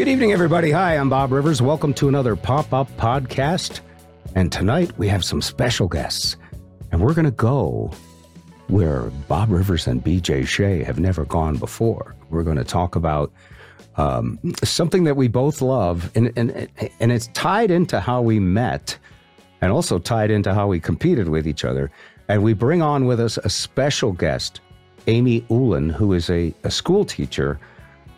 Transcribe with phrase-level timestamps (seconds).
[0.00, 0.70] Good evening, everybody.
[0.70, 1.60] Hi, I'm Bob Rivers.
[1.60, 3.80] Welcome to another pop up podcast.
[4.34, 6.38] And tonight we have some special guests.
[6.90, 7.92] And we're going to go
[8.68, 12.16] where Bob Rivers and BJ Shea have never gone before.
[12.30, 13.30] We're going to talk about
[13.98, 18.96] um, something that we both love, and, and, and it's tied into how we met
[19.60, 21.90] and also tied into how we competed with each other.
[22.26, 24.62] And we bring on with us a special guest,
[25.08, 27.60] Amy Ulen, who is a, a school teacher.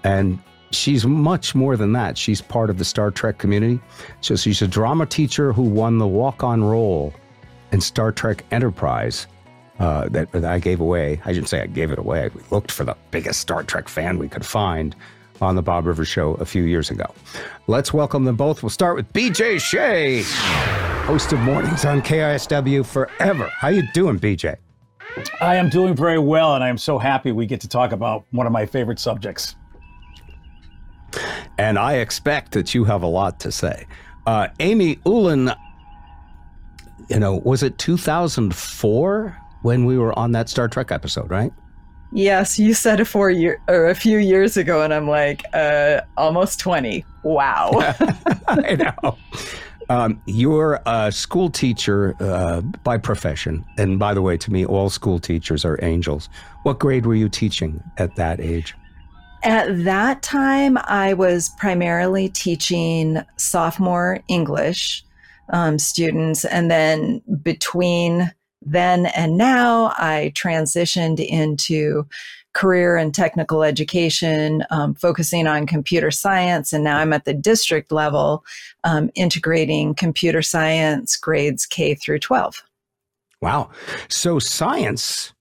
[0.05, 0.39] And
[0.75, 2.17] she's much more than that.
[2.19, 3.81] She's part of the Star Trek community.
[4.21, 7.15] So she's a drama teacher who won the walk on role
[7.73, 9.27] in Star Trek Enterprise.
[9.79, 11.21] Uh, that, that I gave away.
[11.25, 12.31] I shouldn't say I gave it away.
[12.35, 14.95] We looked for the biggest Star Trek fan we could find
[15.41, 17.07] on the Bob Rivers Show a few years ago.
[17.67, 18.63] Let's welcome them both.
[18.63, 20.23] We'll start with BJ Shea,
[21.05, 23.51] host of Mornings on KISW forever.
[23.57, 24.57] How you doing, BJ?
[25.41, 28.25] I am doing very well, and I am so happy we get to talk about
[28.31, 29.57] one of my favorite subjects.
[31.59, 33.87] And I expect that you have a lot to say.
[34.27, 35.57] Uh, Amy Ulen,
[37.09, 41.53] you know, was it 2004 when we were on that Star Trek episode, right?
[42.15, 46.03] Yes, you said it four year or a few years ago, and I'm like, uh,
[46.19, 47.07] almost twenty.
[47.23, 47.71] Wow.
[48.49, 49.17] I know.
[49.89, 54.91] Um, you're a school teacher uh, by profession, and by the way, to me, all
[54.91, 56.29] school teachers are angels.
[56.65, 58.75] What grade were you teaching at that age?
[59.45, 65.05] At that time, I was primarily teaching sophomore English
[65.53, 68.33] um, students, and then between
[68.65, 72.07] then and now, I transitioned into
[72.55, 76.73] career and technical education, um, focusing on computer science.
[76.73, 78.45] And now I'm at the district level,
[78.85, 82.63] um, integrating computer science grades K through 12.
[83.41, 83.71] Wow.
[84.09, 85.33] So science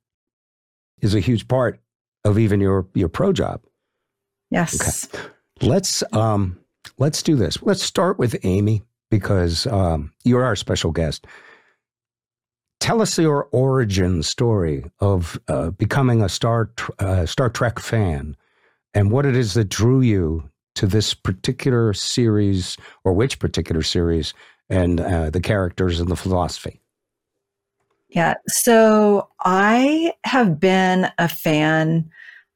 [1.02, 1.80] is a huge part
[2.24, 3.62] of even your, your pro job.
[4.52, 5.08] Yes.
[5.12, 5.24] Okay.
[5.62, 6.60] Let's, um,
[6.98, 7.62] let's do this.
[7.64, 11.26] Let's start with Amy because um, you're our special guest.
[12.80, 18.36] Tell us your origin story of uh, becoming a Star uh, Star Trek fan,
[18.96, 24.34] and what it is that drew you to this particular series, or which particular series,
[24.68, 26.82] and uh, the characters and the philosophy.
[28.10, 32.10] Yeah, so I have been a fan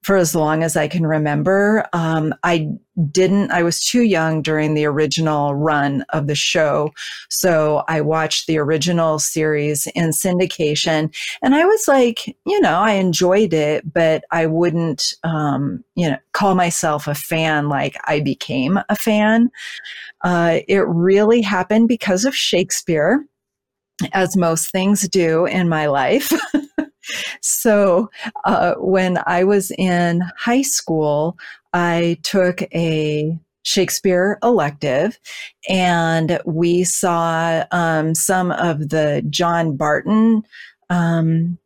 [0.05, 1.83] for as long as I can remember.
[1.91, 2.69] Um, I
[3.09, 6.93] didn't, I was too young during the original run of the show.
[7.31, 11.11] So I watched the original series in syndication
[11.41, 16.17] and I was like, you know, I enjoyed it, but I wouldn't, um, you know,
[16.33, 19.49] call myself a fan like I became a fan.
[20.23, 23.25] Uh, it really happened because of Shakespeare
[24.13, 26.31] as most things do in my life.
[27.41, 28.09] so
[28.45, 31.37] uh, when I was in high school,
[31.73, 35.19] I took a Shakespeare elective,
[35.67, 40.43] and we saw um, some of the John Barton
[40.89, 41.57] um,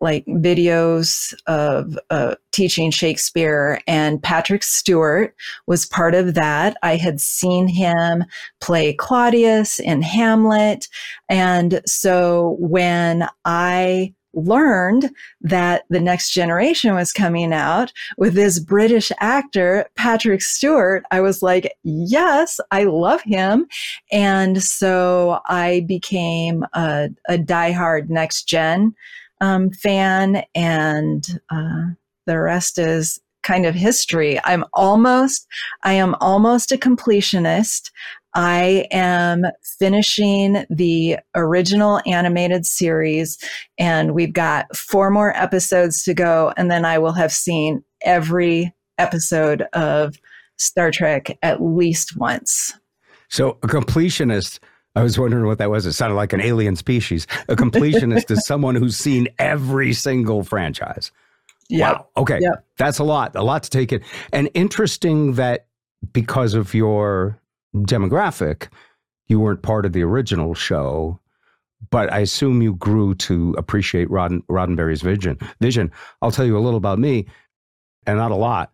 [0.00, 5.34] like videos of uh, teaching Shakespeare, and Patrick Stewart
[5.66, 6.76] was part of that.
[6.82, 8.24] I had seen him
[8.60, 10.88] play Claudius in Hamlet.
[11.28, 15.10] And so when I learned
[15.40, 21.42] that the next generation was coming out with this British actor, Patrick Stewart, I was
[21.42, 23.66] like, yes, I love him.
[24.12, 28.94] And so I became a, a diehard next gen
[29.40, 31.86] um, fan, and uh,
[32.26, 34.40] the rest is kind of history.
[34.44, 35.46] I'm almost,
[35.82, 37.90] I am almost a completionist.
[38.34, 39.44] I am
[39.78, 43.38] finishing the original animated series,
[43.78, 48.72] and we've got four more episodes to go, and then I will have seen every
[48.98, 50.16] episode of
[50.58, 52.74] Star Trek at least once.
[53.28, 54.60] So, a completionist.
[54.96, 55.86] I was wondering what that was.
[55.86, 57.26] It sounded like an alien species.
[57.48, 61.12] A completionist is someone who's seen every single franchise.
[61.70, 61.94] Yep.
[61.94, 62.06] Wow.
[62.16, 62.38] Okay.
[62.40, 62.56] Yeah.
[62.76, 64.02] That's a lot, a lot to take in.
[64.32, 65.66] And interesting that
[66.12, 67.40] because of your
[67.74, 68.68] demographic,
[69.28, 71.20] you weren't part of the original show,
[71.90, 75.38] but I assume you grew to appreciate Rodden, Roddenberry's vision.
[75.60, 75.92] Vision.
[76.20, 77.26] I'll tell you a little about me,
[78.06, 78.72] and not a lot,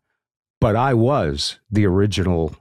[0.60, 2.56] but I was the original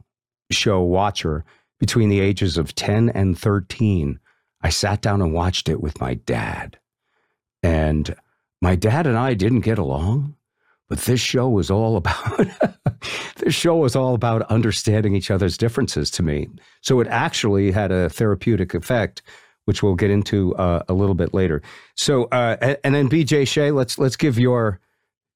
[0.52, 1.46] show watcher
[1.80, 4.20] between the ages of 10 and 13.
[4.62, 6.78] I sat down and watched it with my dad.
[7.64, 8.16] And
[8.66, 10.36] my dad and I didn't get along,
[10.90, 12.48] but this show was all about
[13.38, 16.50] this show was all about understanding each other's differences to me.
[16.82, 19.22] So it actually had a therapeutic effect,
[19.66, 21.62] which we'll get into uh, a little bit later.
[21.94, 24.80] So uh, and then BJ Shea, let's let's give your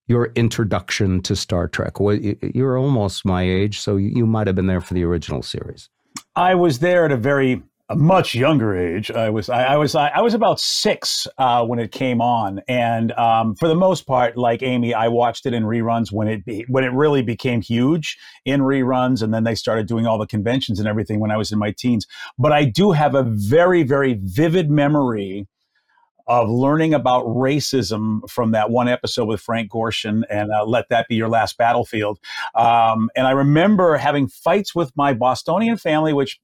[0.07, 1.99] your introduction to Star Trek?
[1.99, 5.87] Well, you're almost my age, so you might have been there for the original series.
[6.35, 9.09] I was there at a very a much younger age.
[9.09, 12.61] I was I, I was I, I, was about six uh, when it came on,
[12.67, 16.45] and um, for the most part, like Amy, I watched it in reruns when it
[16.45, 20.27] be, when it really became huge in reruns, and then they started doing all the
[20.27, 22.05] conventions and everything when I was in my teens.
[22.37, 25.47] But I do have a very very vivid memory
[26.29, 31.07] of learning about racism from that one episode with Frank Gorshin and uh, Let That
[31.09, 32.19] Be Your Last Battlefield.
[32.53, 36.39] Um, and I remember having fights with my Bostonian family, which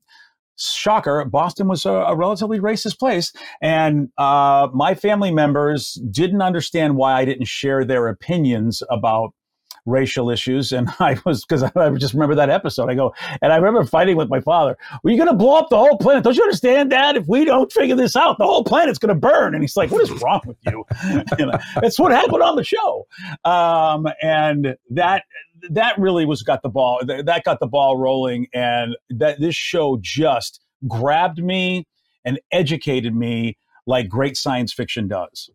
[0.57, 3.31] shocker, Boston was a, a relatively racist place.
[3.61, 9.33] And uh, my family members didn't understand why I didn't share their opinions about
[9.85, 10.71] racial issues.
[10.71, 12.89] And I was, because I, just remember that episode.
[12.89, 14.77] I go, and I remember fighting with my father.
[14.91, 16.23] Are you going to blow up the whole planet?
[16.23, 17.17] Don't you understand, Dad?
[17.17, 19.53] If we don't figure this out, the whole planet's going to burn.
[19.53, 20.83] And he's like, what is wrong with you?
[21.39, 23.07] you know, that's what happened on the show.
[23.43, 25.23] Um, and that,
[25.69, 29.97] that really was got the ball that got the ball rolling and that this show
[30.01, 31.85] just grabbed me
[32.23, 33.57] and educated me
[33.87, 35.49] like great science fiction does.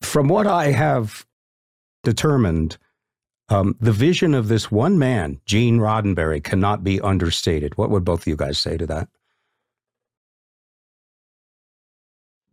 [0.00, 1.26] From what i have
[2.02, 2.78] determined
[3.48, 7.76] um, the vision of this one man gene roddenberry cannot be understated.
[7.76, 9.08] What would both of you guys say to that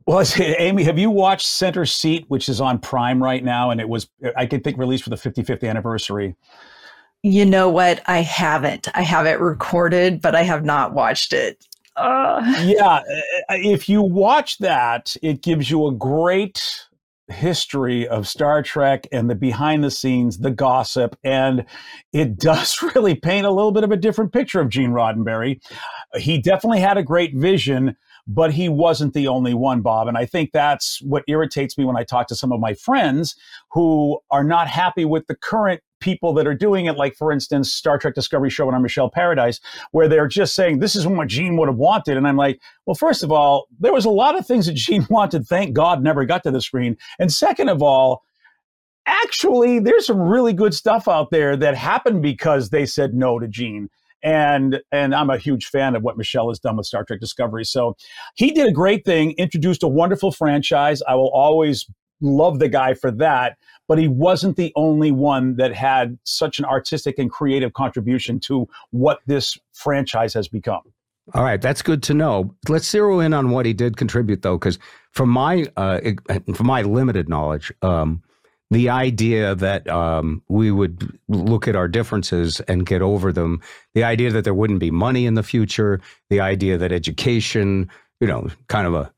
[0.10, 3.88] Well, Amy, have you watched Center Seat, which is on Prime right now, and it
[3.88, 6.36] was I could think released for the 55th anniversary?
[7.22, 8.02] You know what?
[8.08, 8.88] I haven't.
[8.98, 11.64] I have it recorded, but I have not watched it.
[11.96, 12.42] Uh.
[12.64, 13.02] Yeah,
[13.50, 16.88] if you watch that, it gives you a great
[17.28, 21.66] history of Star Trek and the behind the scenes, the gossip, and
[22.14, 25.62] it does really paint a little bit of a different picture of Gene Roddenberry.
[26.16, 27.96] He definitely had a great vision,
[28.32, 30.08] but he wasn't the only one, Bob.
[30.08, 33.36] And I think that's what irritates me when I talk to some of my friends
[33.72, 37.74] who are not happy with the current people that are doing it, like, for instance,
[37.74, 39.60] Star Trek Discovery showrunner Michelle Paradise,
[39.92, 42.18] where they're just saying, this is what Gene would have wanted.
[42.18, 45.08] And I'm like, well, first of all, there was a lot of things that Gene
[45.10, 46.98] wanted, thank God, never got to the screen.
[47.18, 48.24] And second of all,
[49.08, 53.48] actually, there's some really good stuff out there that happened because they said no to
[53.48, 53.90] Gene
[54.24, 57.66] and and I'm a huge fan of what Michelle has done with Star Trek Discovery.
[57.66, 57.96] So
[58.36, 61.02] he did a great thing, introduced a wonderful franchise.
[61.08, 61.86] I will always
[62.22, 63.58] love the guy for that,
[63.88, 68.68] but he wasn't the only one that had such an artistic and creative contribution to
[68.92, 70.82] what this franchise has become.
[71.36, 72.56] All right, that's good to know.
[72.68, 74.80] Let's zero in on what he did contribute, though, because
[75.12, 76.00] from my uh,
[76.54, 78.24] from my limited knowledge, um,
[78.72, 83.62] the idea that um, we would look at our differences and get over them,
[83.96, 86.00] the idea that there wouldn't be money in the future,
[86.30, 87.90] the idea that education,
[88.20, 89.12] you know, kind of a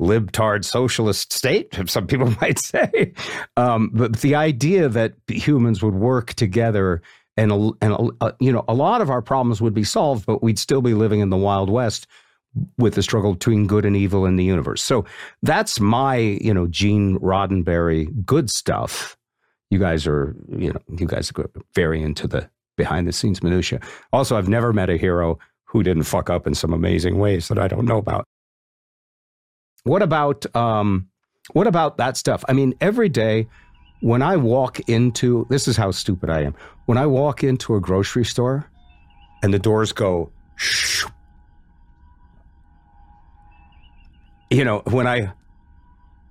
[0.00, 3.12] libtard socialist state, some people might say,
[3.56, 7.02] um, but the idea that humans would work together
[7.38, 10.58] and and uh, you know a lot of our problems would be solved, but we'd
[10.58, 12.06] still be living in the wild west
[12.78, 14.82] with the struggle between good and evil in the universe.
[14.82, 15.04] So
[15.42, 19.16] that's my, you know, Gene Roddenberry good stuff.
[19.70, 23.80] You guys are, you know, you guys are very into the behind the scenes minutia.
[24.12, 27.58] Also, I've never met a hero who didn't fuck up in some amazing ways that
[27.58, 28.26] I don't know about.
[29.84, 31.08] What about um,
[31.52, 32.44] what about that stuff?
[32.48, 33.48] I mean, every day
[34.00, 36.54] when I walk into this is how stupid I am.
[36.86, 38.70] When I walk into a grocery store
[39.42, 41.04] and the doors go shh,
[44.50, 45.32] you know, when I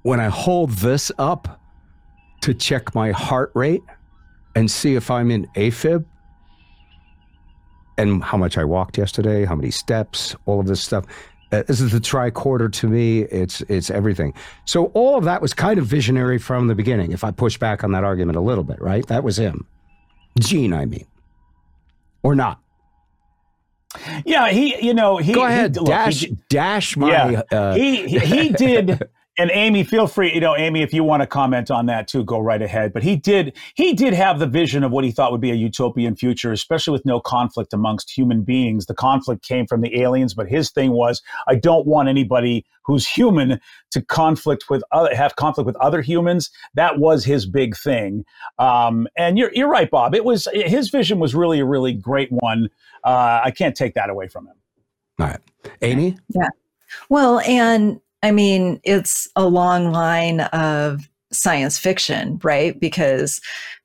[0.03, 1.61] when I hold this up
[2.41, 3.81] to check my heart rate
[4.55, 6.05] and see if I'm in AFib
[7.97, 11.05] and how much I walked yesterday, how many steps, all of this stuff.
[11.51, 13.21] Uh, this is the tricorder to me.
[13.21, 14.33] It's it's everything.
[14.65, 17.11] So all of that was kind of visionary from the beginning.
[17.11, 19.05] If I push back on that argument a little bit, right?
[19.07, 19.65] That was him,
[20.39, 20.73] Gene.
[20.73, 21.05] I mean,
[22.23, 22.59] or not.
[24.25, 25.33] Yeah, he, you know, he.
[25.33, 27.09] Go ahead, he, look, dash, he, dash my.
[27.09, 31.21] Yeah, uh, he, he did and Amy, feel free, you know, Amy, if you want
[31.21, 32.93] to comment on that too, go right ahead.
[32.93, 35.55] But he did, he did have the vision of what he thought would be a
[35.55, 38.85] utopian future, especially with no conflict amongst human beings.
[38.85, 43.07] The conflict came from the aliens, but his thing was, I don't want anybody who's
[43.07, 43.59] human
[43.91, 46.49] to conflict with other, have conflict with other humans.
[46.75, 48.25] That was his big thing.
[48.57, 50.15] Um, and you're, you're right, Bob.
[50.15, 52.69] It was his vision was really a really great one.
[53.03, 54.55] Uh, I can't take that away from him.
[55.19, 55.39] All right,
[55.81, 56.17] Amy.
[56.29, 56.49] Yeah.
[57.09, 62.79] Well, and I mean, it's a long line of science fiction, right?
[62.79, 63.39] Because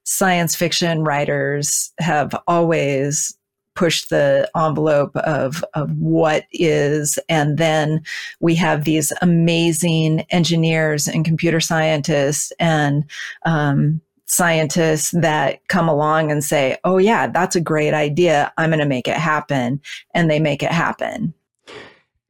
[0.05, 3.37] science fiction writers have always
[3.77, 7.19] pushed the envelope of, of what is.
[7.29, 8.01] And then
[8.41, 13.05] we have these amazing engineers and computer scientists and
[13.45, 18.51] um, scientists that come along and say, oh, yeah, that's a great idea.
[18.57, 19.83] I'm going to make it happen.
[20.15, 21.35] And they make it happen.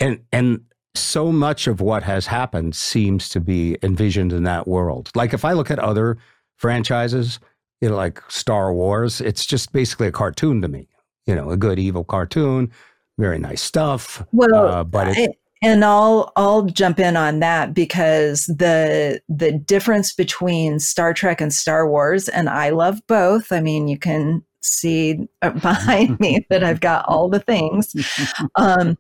[0.01, 5.11] And, and, so much of what has happened seems to be envisioned in that world.
[5.15, 6.19] Like if I look at other
[6.57, 7.39] franchises,
[7.81, 10.89] you know, like Star Wars, it's just basically a cartoon to me
[11.31, 12.71] you know, a good evil cartoon,
[13.19, 14.25] very nice stuff.
[14.33, 20.13] Well, uh, but it, and I'll I'll jump in on that because the the difference
[20.13, 23.53] between Star Trek and Star Wars, and I love both.
[23.53, 27.95] I mean, you can see uh, behind me that I've got all the things,
[28.57, 28.99] um,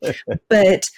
[0.49, 0.89] but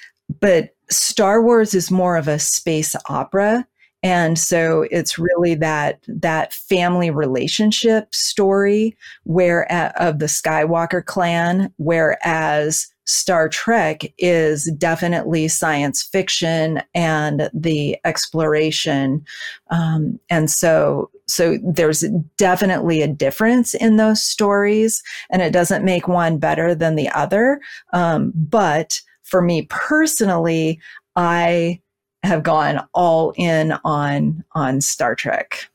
[0.40, 3.66] but Star Wars is more of a space opera
[4.02, 11.72] and so it's really that that family relationship story where uh, of the Skywalker clan,
[11.76, 19.24] whereas Star Trek is definitely science fiction and the exploration,
[19.70, 22.04] um, and so so there's
[22.36, 27.60] definitely a difference in those stories, and it doesn't make one better than the other.
[27.92, 30.80] Um, but for me personally,
[31.16, 31.80] I
[32.22, 35.68] have gone all in on on Star Trek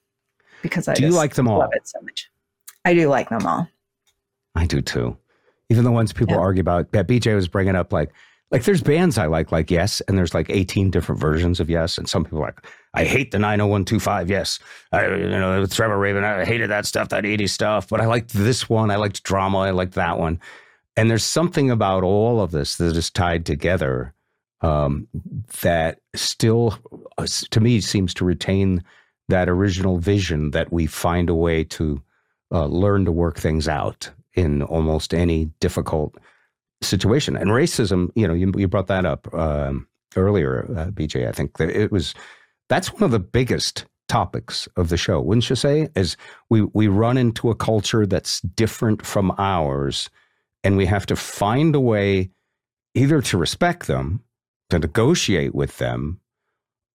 [0.62, 1.60] because I do you like them all?
[1.60, 2.30] Love it so much.
[2.86, 3.68] I do like them all.
[4.56, 5.18] I do too.
[5.70, 6.42] Even the ones people yeah.
[6.42, 6.92] argue about.
[6.94, 8.12] That BJ was bringing up, like
[8.52, 11.98] like there's bands I like, like Yes, and there's like 18 different versions of Yes,
[11.98, 14.60] and some people like I hate the 90125 Yes,
[14.92, 18.34] I, you know Trevor Rabin, I hated that stuff, that 80s stuff, but I liked
[18.34, 20.40] this one, I liked drama, I liked that one,
[20.98, 24.14] and there's something about all of this that is tied together
[24.62, 25.08] um,
[25.62, 26.78] that still,
[27.20, 28.84] uh, to me, seems to retain
[29.30, 32.02] that original vision that we find a way to
[32.52, 36.16] uh, learn to work things out in almost any difficult
[36.82, 37.36] situation.
[37.36, 41.28] And racism, you know, you, you brought that up um, earlier, uh, BJ.
[41.28, 42.16] I think that it was
[42.70, 45.90] that's one of the biggest topics of the show, wouldn't you say?
[45.96, 46.18] As
[46.50, 50.10] we we run into a culture that's different from ours,
[50.68, 52.30] and we have to find a way
[52.94, 54.22] either to respect them
[54.70, 56.20] to negotiate with them,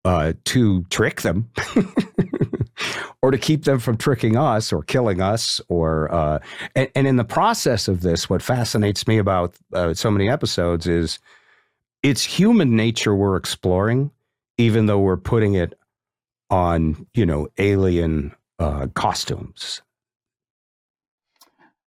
[0.03, 1.49] uh, to trick them,
[3.21, 5.61] or to keep them from tricking us or killing us.
[5.69, 6.39] Or uh,
[6.75, 10.85] and, and, in the process of this, what fascinates me about uh, so many episodes
[10.85, 11.19] is
[12.03, 14.11] it's human nature we're exploring,
[14.57, 15.79] even though we're putting it
[16.49, 19.81] on you know alien uh, costumes.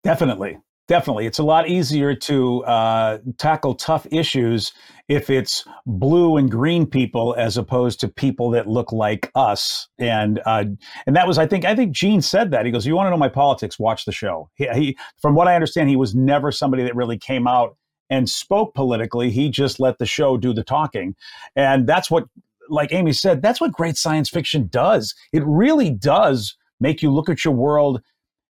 [0.04, 0.58] Definitely.
[0.90, 1.26] Definitely.
[1.26, 4.72] It's a lot easier to uh, tackle tough issues
[5.06, 9.86] if it's blue and green people as opposed to people that look like us.
[10.00, 10.64] And uh,
[11.06, 12.66] and that was, I think, I think Gene said that.
[12.66, 13.78] He goes, "You want to know my politics?
[13.78, 17.18] Watch the show." He, he, from what I understand, he was never somebody that really
[17.18, 17.76] came out
[18.10, 19.30] and spoke politically.
[19.30, 21.14] He just let the show do the talking,
[21.54, 22.24] and that's what,
[22.68, 25.14] like Amy said, that's what great science fiction does.
[25.32, 28.00] It really does make you look at your world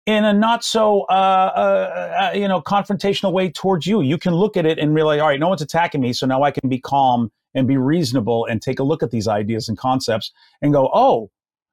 [0.05, 1.11] in a not so uh,
[1.55, 4.01] uh, uh, you know confrontational way towards you.
[4.01, 6.43] You can look at it and realize, all right, no one's attacking me, so now
[6.43, 9.77] I can be calm and be reasonable and take a look at these ideas and
[9.77, 10.31] concepts
[10.61, 11.29] and go, oh,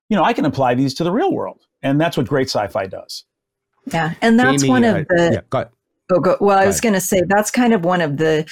[0.08, 2.86] you know, I can apply these to the real world, and that's what great sci-fi
[2.86, 3.24] does.
[3.86, 5.30] Yeah, and that's Jamie, one of the.
[5.34, 5.68] Yeah, go
[6.10, 8.46] oh, go, well, go I was going to say that's kind of one of the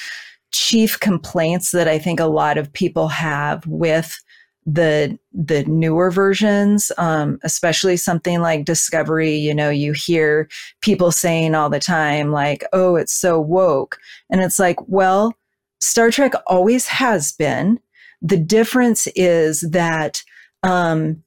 [0.52, 4.18] chief complaints that I think a lot of people have with
[4.66, 10.49] the the newer versions um, especially something like discovery you know you hear
[10.80, 13.99] people saying all the time like oh it's so woke.
[14.30, 15.35] And it's like well
[15.80, 17.78] star trek always has been.
[18.23, 20.23] The difference is that
[20.62, 21.23] um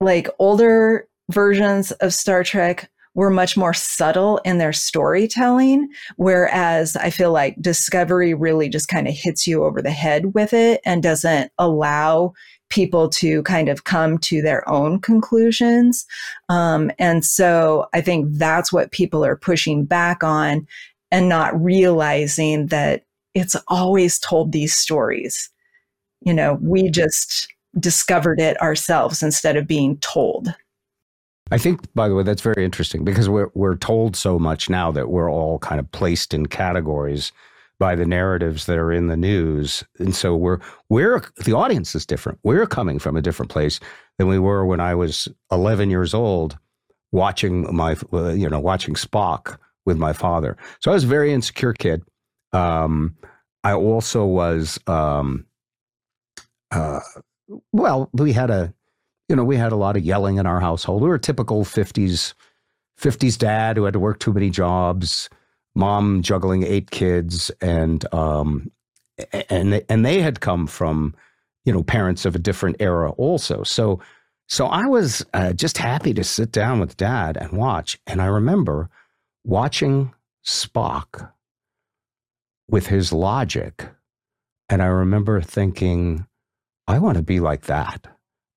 [0.00, 5.88] like older versions of star trek were much more subtle in their storytelling.
[6.16, 10.52] Whereas I feel like Discovery really just kind of hits you over the head with
[10.52, 12.32] it and doesn't allow
[12.70, 16.06] people to kind of come to their own conclusions.
[16.48, 20.66] Um, and so I think that's what people are pushing back on
[21.12, 23.04] and not realizing that
[23.34, 25.50] it's always told these stories.
[26.22, 30.52] You know, we just discovered it ourselves instead of being told.
[31.50, 34.90] I think, by the way, that's very interesting because we're we're told so much now
[34.92, 37.32] that we're all kind of placed in categories
[37.78, 40.58] by the narratives that are in the news, and so we're
[40.88, 42.38] we're the audience is different.
[42.42, 43.78] We're coming from a different place
[44.18, 46.56] than we were when I was 11 years old,
[47.12, 50.56] watching my uh, you know watching Spock with my father.
[50.80, 52.02] So I was a very insecure kid.
[52.52, 53.16] Um,
[53.64, 55.46] I also was, um,
[56.70, 57.00] uh,
[57.72, 58.74] well, we had a
[59.28, 61.02] you know, we had a lot of yelling in our household.
[61.02, 62.34] We were a typical 50s
[63.00, 65.28] 50s dad who had to work too many jobs,
[65.74, 68.70] mom juggling eight kids, and um,
[69.50, 71.14] and they, and they had come from
[71.64, 73.62] you know parents of a different era also.
[73.62, 74.00] So
[74.46, 77.98] so I was uh, just happy to sit down with dad and watch.
[78.06, 78.90] And I remember
[79.44, 80.12] watching
[80.46, 81.30] Spock
[82.68, 83.88] with his logic,
[84.68, 86.26] and I remember thinking,
[86.86, 88.13] I want to be like that.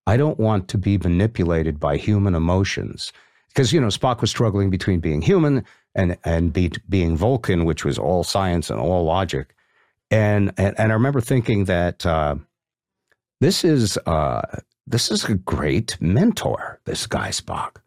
[0.08, 3.12] I don't want to be manipulated by human emotions
[3.50, 7.84] because you know Spock was struggling between being human and and be, being Vulcan, which
[7.84, 9.54] was all science and all logic.
[10.10, 12.36] And and, and I remember thinking that uh,
[13.42, 14.42] this is uh,
[14.88, 16.80] this is a great mentor.
[16.86, 17.82] This guy Spock.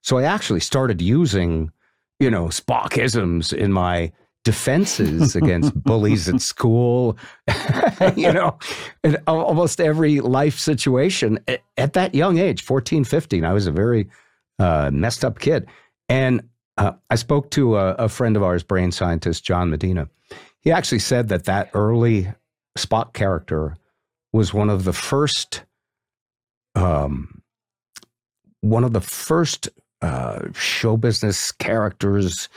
[0.00, 1.72] So I actually started using
[2.20, 4.12] you know Spockisms in my
[4.44, 7.18] defenses against bullies at school,
[8.16, 8.56] you know,
[9.02, 13.44] in almost every life situation at, at, that young age, 14, 15.
[13.44, 14.08] I was a very
[14.58, 15.66] uh, messed up kid.
[16.08, 16.42] And
[16.76, 20.08] uh, I spoke to a, a, friend of ours, brain scientist John Medina.
[20.60, 22.32] He actually said that that early
[22.78, 23.76] Spock character
[24.32, 25.62] was one of the first,
[26.74, 27.42] um,
[28.60, 29.68] one of the first
[30.02, 32.48] uh, show business characters,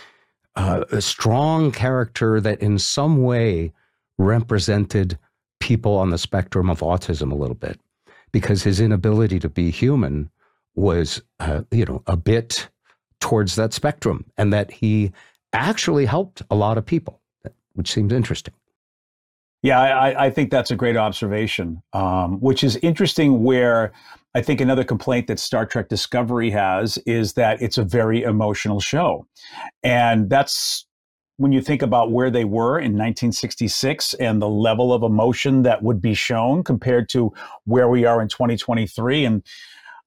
[0.57, 3.71] uh, a strong character that in some way
[4.17, 5.17] represented
[5.59, 7.79] people on the spectrum of autism a little bit,
[8.31, 10.29] because his inability to be human
[10.75, 12.67] was, uh, you know, a bit
[13.19, 15.11] towards that spectrum, and that he
[15.53, 17.19] actually helped a lot of people,
[17.73, 18.53] which seems interesting.
[19.63, 23.43] Yeah, I, I think that's a great observation, um, which is interesting.
[23.43, 23.91] Where
[24.38, 28.79] I think another complaint that Star Trek Discovery has is that it's a very emotional
[28.79, 29.25] show,
[29.82, 30.86] and that's
[31.38, 35.82] when you think about where they were in 1966 and the level of emotion that
[35.82, 37.34] would be shown compared to
[37.65, 39.44] where we are in 2023 and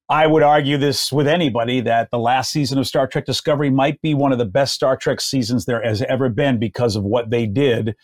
[0.09, 4.01] I would argue this with anybody that the last season of Star Trek Discovery might
[4.03, 7.31] be one of the best Star Trek seasons there has ever been because of what
[7.31, 7.95] they did.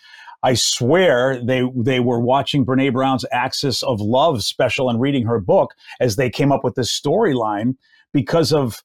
[0.46, 5.40] I swear they they were watching Brene Brown's Axis of Love special and reading her
[5.40, 7.74] book as they came up with this storyline
[8.12, 8.85] because of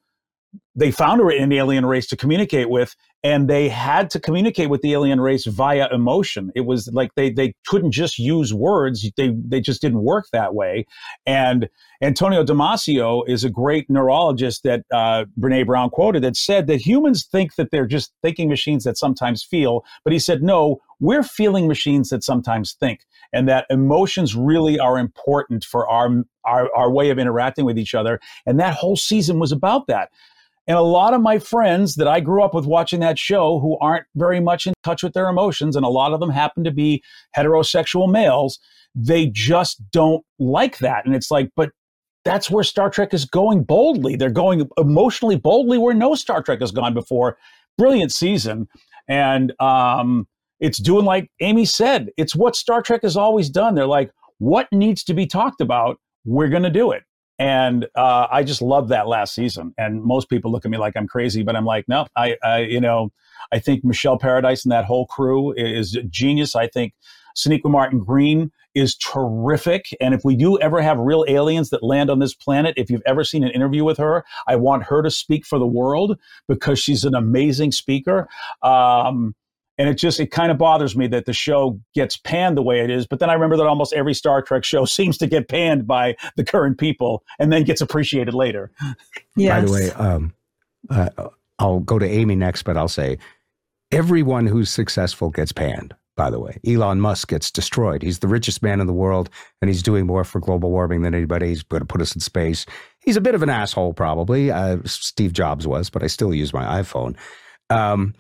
[0.73, 4.93] they found an alien race to communicate with and they had to communicate with the
[4.93, 6.51] alien race via emotion.
[6.55, 9.09] It was like they they couldn't just use words.
[9.15, 10.85] They they just didn't work that way.
[11.25, 11.69] And
[12.01, 17.25] antonio damasio is a great neurologist that uh, brene brown quoted that said that humans
[17.25, 21.67] think that they're just thinking machines that sometimes feel but he said no we're feeling
[21.67, 23.01] machines that sometimes think
[23.33, 27.93] and that emotions really are important for our, our our way of interacting with each
[27.93, 28.19] other.
[28.45, 30.09] And that whole season was about that
[30.67, 33.77] and a lot of my friends that I grew up with watching that show who
[33.79, 36.71] aren't very much in touch with their emotions, and a lot of them happen to
[36.71, 37.03] be
[37.35, 38.59] heterosexual males,
[38.93, 41.05] they just don't like that.
[41.05, 41.71] And it's like, but
[42.23, 44.15] that's where Star Trek is going boldly.
[44.15, 47.37] They're going emotionally boldly where no Star Trek has gone before.
[47.77, 48.67] Brilliant season.
[49.07, 50.27] And um,
[50.59, 53.73] it's doing like Amy said, it's what Star Trek has always done.
[53.73, 55.99] They're like, what needs to be talked about?
[56.23, 57.03] We're going to do it.
[57.39, 59.73] And uh, I just love that last season.
[59.77, 62.59] And most people look at me like I'm crazy, but I'm like, no, I, I
[62.59, 63.11] you know,
[63.51, 66.55] I think Michelle Paradise and that whole crew is genius.
[66.55, 66.93] I think
[67.35, 69.85] Sonequa Martin Green is terrific.
[69.99, 73.01] And if we do ever have real aliens that land on this planet, if you've
[73.05, 76.17] ever seen an interview with her, I want her to speak for the world
[76.47, 78.29] because she's an amazing speaker.
[78.61, 79.35] Um,
[79.81, 82.81] and it just it kind of bothers me that the show gets panned the way
[82.81, 85.49] it is but then i remember that almost every star trek show seems to get
[85.49, 88.71] panned by the current people and then gets appreciated later.
[89.35, 89.59] Yes.
[89.59, 90.33] by the way um,
[90.89, 91.09] uh,
[91.59, 93.17] i'll go to amy next but i'll say
[93.91, 96.59] everyone who's successful gets panned by the way.
[96.67, 98.03] Elon musk gets destroyed.
[98.03, 99.29] He's the richest man in the world
[99.61, 101.47] and he's doing more for global warming than anybody.
[101.47, 102.65] He's going to put us in space.
[102.99, 104.51] He's a bit of an asshole probably.
[104.51, 107.15] Uh, steve jobs was but i still use my iphone.
[107.71, 108.13] Um,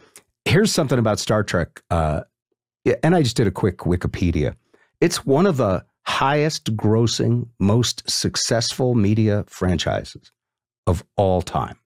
[0.45, 1.81] here's something about Star Trek.
[1.89, 2.21] Uh,
[3.03, 4.55] and I just did a quick Wikipedia.
[4.99, 10.31] It's one of the highest grossing, most successful media franchises
[10.87, 11.77] of all time.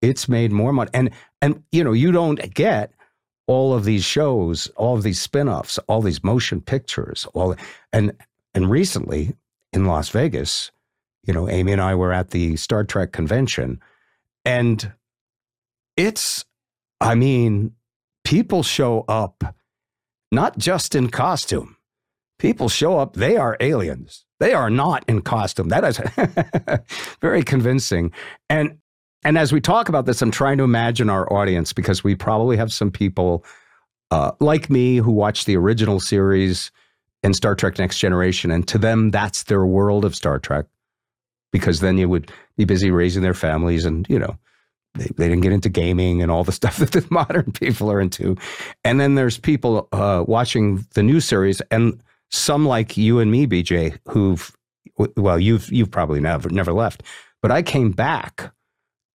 [0.00, 0.90] It's made more money.
[0.92, 2.92] And and you know, you don't get
[3.46, 7.54] all of these shows, all of these spin-offs, all these motion pictures, all
[7.92, 8.12] and
[8.54, 9.34] and recently
[9.72, 10.70] in Las Vegas,
[11.24, 13.80] you know, Amy and I were at the Star Trek convention
[14.44, 14.92] and
[15.96, 16.44] it's
[17.00, 17.72] I mean,
[18.24, 19.56] people show up
[20.30, 21.76] not just in costume.
[22.38, 24.24] People show up, they are aliens.
[24.40, 25.68] They are not in costume.
[25.68, 26.00] That is
[27.20, 28.10] very convincing.
[28.50, 28.78] And
[29.24, 32.56] and as we talk about this, I'm trying to imagine our audience because we probably
[32.56, 33.44] have some people
[34.10, 36.72] uh, like me who watch the original series
[37.22, 40.66] and Star Trek Next Generation, and to them, that's their world of Star Trek.
[41.52, 44.36] Because then you would be busy raising their families and you know
[44.94, 48.00] they, they didn't get into gaming and all the stuff that the modern people are
[48.00, 48.36] into.
[48.84, 53.46] And then there's people uh, watching the new series, and some like you and me,
[53.46, 54.56] BJ, who've
[55.16, 57.02] well, you've you've probably never never left,
[57.40, 58.52] but I came back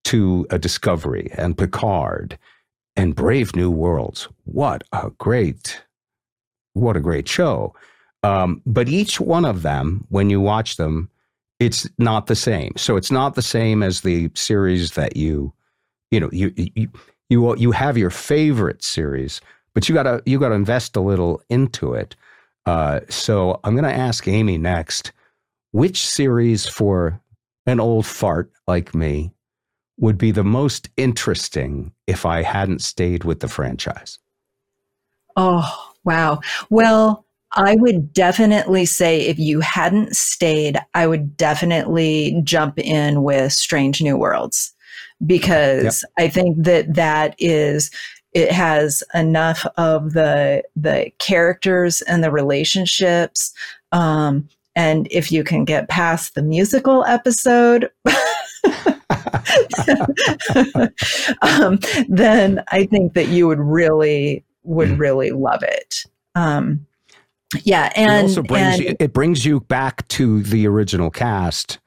[0.06, 2.38] to a Discovery and Picard
[2.96, 4.28] and Brave New Worlds.
[4.46, 5.82] What a great,
[6.74, 7.76] what a great show!
[8.24, 11.10] Um, but each one of them, when you watch them,
[11.60, 12.74] it's not the same.
[12.78, 15.54] So it's not the same as the series that you,
[16.12, 16.90] you know, you you
[17.30, 19.42] you, you have your favorite series,
[19.74, 22.16] but you gotta you gotta invest a little into it.
[22.66, 25.12] Uh, so I'm gonna ask Amy next,
[25.72, 27.22] which series for
[27.66, 29.32] an old fart like me
[30.00, 34.20] would be the most interesting if I hadn't stayed with the franchise?
[35.36, 36.40] Oh, wow.
[36.70, 43.54] Well, I would definitely say if you hadn't stayed, I would definitely jump in with
[43.54, 44.74] Strange New Worlds
[45.26, 46.26] because yep.
[46.26, 47.92] I think that that is
[48.34, 53.54] it has enough of the the characters and the relationships
[53.92, 57.90] um, and if you can get past the musical episode
[61.42, 65.00] um, then I think that you would really would mm.
[65.00, 66.04] really love it.
[66.36, 66.86] Um,
[67.64, 71.80] yeah, and it also brings and, you, it brings you back to the original cast.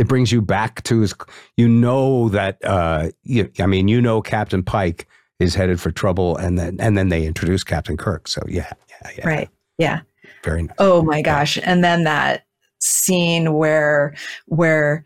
[0.00, 1.14] It brings you back to his.
[1.58, 2.56] You know that.
[2.64, 5.06] Uh, you, I mean, you know Captain Pike
[5.40, 8.26] is headed for trouble, and then and then they introduce Captain Kirk.
[8.26, 9.28] So yeah, yeah, yeah.
[9.28, 9.50] Right.
[9.76, 10.00] Yeah.
[10.42, 10.76] Very nice.
[10.78, 11.58] Oh my gosh!
[11.62, 12.46] And then that
[12.80, 14.14] scene where
[14.46, 15.04] where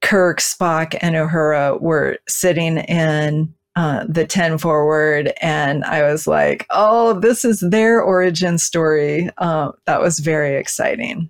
[0.00, 6.64] Kirk, Spock, and Uhura were sitting in uh, the 10 forward and i was like
[6.70, 11.28] oh this is their origin story uh, that was very exciting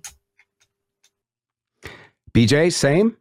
[2.37, 3.17] bj same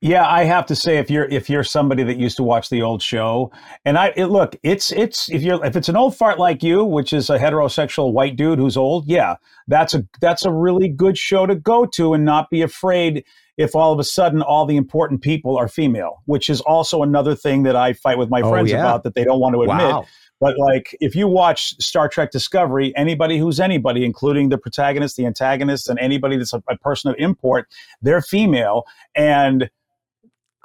[0.00, 2.82] yeah i have to say if you're if you're somebody that used to watch the
[2.82, 3.50] old show
[3.86, 6.84] and i it, look it's it's if you're if it's an old fart like you
[6.84, 9.34] which is a heterosexual white dude who's old yeah
[9.66, 13.24] that's a that's a really good show to go to and not be afraid
[13.58, 17.34] if all of a sudden all the important people are female, which is also another
[17.34, 18.78] thing that I fight with my oh, friends yeah.
[18.78, 19.78] about that they don't want to admit.
[19.78, 20.06] Wow.
[20.40, 25.26] But like, if you watch Star Trek Discovery, anybody who's anybody, including the protagonist, the
[25.26, 27.68] antagonist, and anybody that's a, a person of import,
[28.02, 28.84] they're female.
[29.14, 29.70] And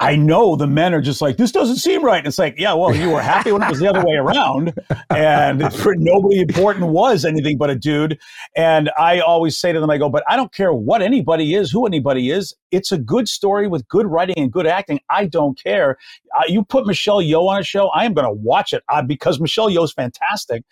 [0.00, 2.18] I know the men are just like, this doesn't seem right.
[2.18, 4.74] And it's like, yeah, well, you were happy when it was the other way around.
[5.08, 8.18] And for nobody important was anything but a dude.
[8.56, 11.70] And I always say to them, I go, but I don't care what anybody is,
[11.70, 12.54] who anybody is.
[12.72, 14.98] It's a good story with good writing and good acting.
[15.08, 15.96] I don't care.
[16.36, 19.02] Uh, you put Michelle Yeoh on a show, I am going to watch it uh,
[19.02, 20.64] because Michelle Yeoh is fantastic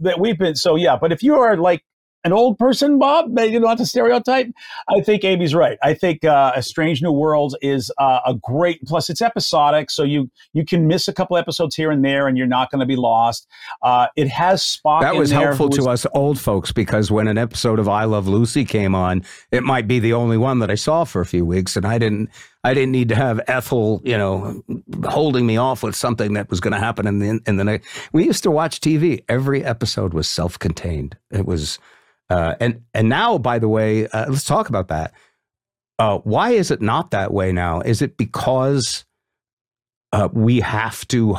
[0.00, 1.82] that we've been so yeah but if you are like
[2.24, 4.48] an old person, Bob, Maybe you know, not to stereotype.
[4.88, 5.78] I think Amy's right.
[5.82, 8.82] I think uh, A Strange New World is uh, a great.
[8.86, 12.36] Plus, it's episodic, so you you can miss a couple episodes here and there, and
[12.36, 13.46] you're not going to be lost.
[13.82, 15.00] Uh, it has Spock.
[15.00, 18.28] That was helpful was, to us old folks because when an episode of I Love
[18.28, 21.44] Lucy came on, it might be the only one that I saw for a few
[21.44, 22.30] weeks, and I didn't.
[22.62, 24.62] I didn't need to have Ethel, you know,
[25.06, 27.88] holding me off with something that was going to happen in the in the next.
[28.12, 29.24] We used to watch TV.
[29.30, 31.16] Every episode was self-contained.
[31.30, 31.78] It was
[32.30, 35.12] uh, and and now, by the way, uh, let's talk about that.
[35.98, 37.80] Uh, why is it not that way now?
[37.80, 39.04] Is it because
[40.12, 41.36] uh, we have to?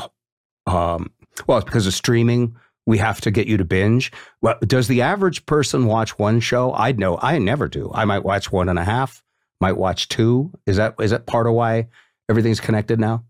[0.67, 1.11] Um,
[1.47, 2.55] well, it's because of streaming.
[2.85, 4.11] We have to get you to binge.
[4.41, 6.73] Well, does the average person watch one show?
[6.73, 7.89] I know I never do.
[7.93, 9.23] I might watch one and a half.
[9.61, 10.51] Might watch two.
[10.65, 11.87] Is that is that part of why
[12.29, 13.23] everything's connected now?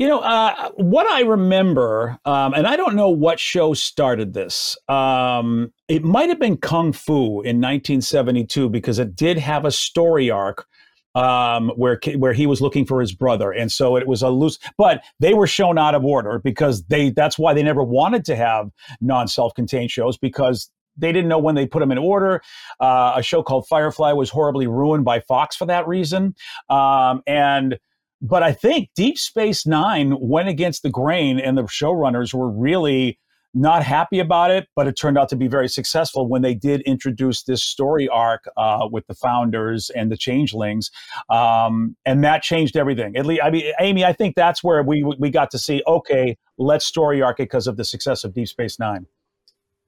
[0.00, 4.74] You know, uh, what I remember, um, and I don't know what show started this.
[4.88, 10.30] Um, it might have been Kung Fu in 1972 because it did have a story
[10.30, 10.66] arc
[11.14, 14.58] um, where where he was looking for his brother, and so it was a loose.
[14.78, 17.10] But they were shown out of order because they.
[17.10, 18.70] That's why they never wanted to have
[19.02, 22.40] non self-contained shows because they didn't know when they put them in order.
[22.80, 26.34] Uh, a show called Firefly was horribly ruined by Fox for that reason,
[26.70, 27.78] um, and
[28.20, 33.18] but I think Deep Space Nine went against the grain, and the showrunners were really
[33.52, 36.82] not happy about it, but it turned out to be very successful when they did
[36.82, 40.90] introduce this story arc uh, with the founders and the changelings,
[41.30, 43.16] um, and that changed everything.
[43.16, 45.82] At least, I mean, Amy, I think that's where we we got to see.
[45.86, 49.06] Okay, let's story arc it because of the success of Deep Space Nine.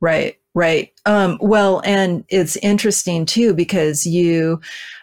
[0.02, 0.90] Right, right.
[1.06, 4.60] Um, well, and it's interesting too because you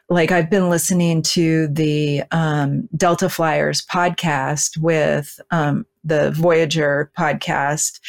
[0.10, 8.02] like I've been listening to the um, Delta Flyers podcast with um, the Voyager podcast,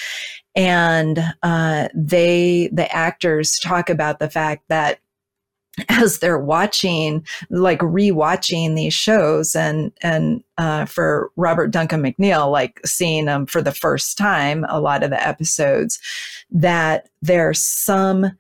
[0.57, 4.99] and uh, they the actors talk about the fact that
[5.89, 12.81] as they're watching, like rewatching these shows, and and uh, for Robert Duncan McNeill like
[12.85, 15.99] seeing them for the first time, a lot of the episodes,
[16.51, 18.33] that there's some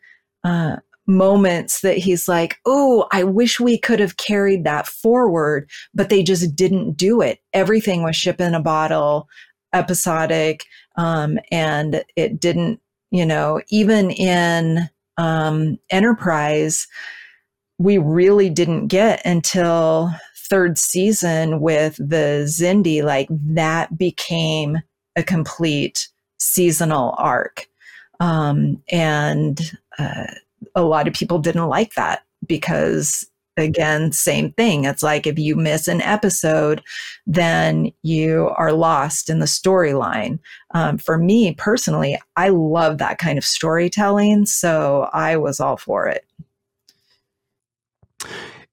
[0.44, 6.08] uh, moments that he's like, "Oh, I wish we could have carried that forward," but
[6.08, 7.40] they just didn't do it.
[7.52, 9.28] Everything was ship in a bottle,
[9.72, 10.64] episodic,
[10.96, 12.80] um, and it didn't.
[13.12, 16.86] You know, even in um, Enterprise
[17.80, 24.76] we really didn't get until third season with the Xindi, like that became
[25.16, 27.66] a complete seasonal arc.
[28.20, 30.26] Um, and uh,
[30.74, 34.84] a lot of people didn't like that because again same thing.
[34.84, 36.82] It's like if you miss an episode
[37.26, 40.38] then you are lost in the storyline.
[40.74, 46.06] Um, for me personally i love that kind of storytelling so i was all for
[46.06, 46.24] it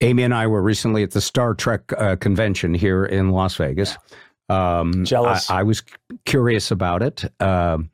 [0.01, 3.97] Amy and I were recently at the Star Trek uh, convention here in Las Vegas.
[4.49, 5.49] Um, Jealous.
[5.49, 5.83] I, I, was
[6.25, 7.25] curious about it.
[7.41, 7.89] Um,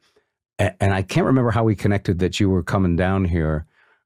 [0.60, 3.66] and I can't remember how we connected that you were coming down here.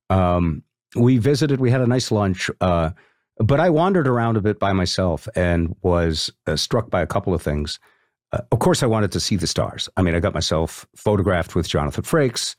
[0.10, 0.64] Um,
[0.96, 2.92] we visited, we had a nice lunch, uh,
[3.38, 7.34] but I wandered around a bit by myself and was uh, struck by a couple
[7.34, 7.80] of things.
[8.32, 9.90] Uh, of course, I wanted to see the stars.
[9.98, 12.56] I mean, I got myself photographed with Jonathan Frakes.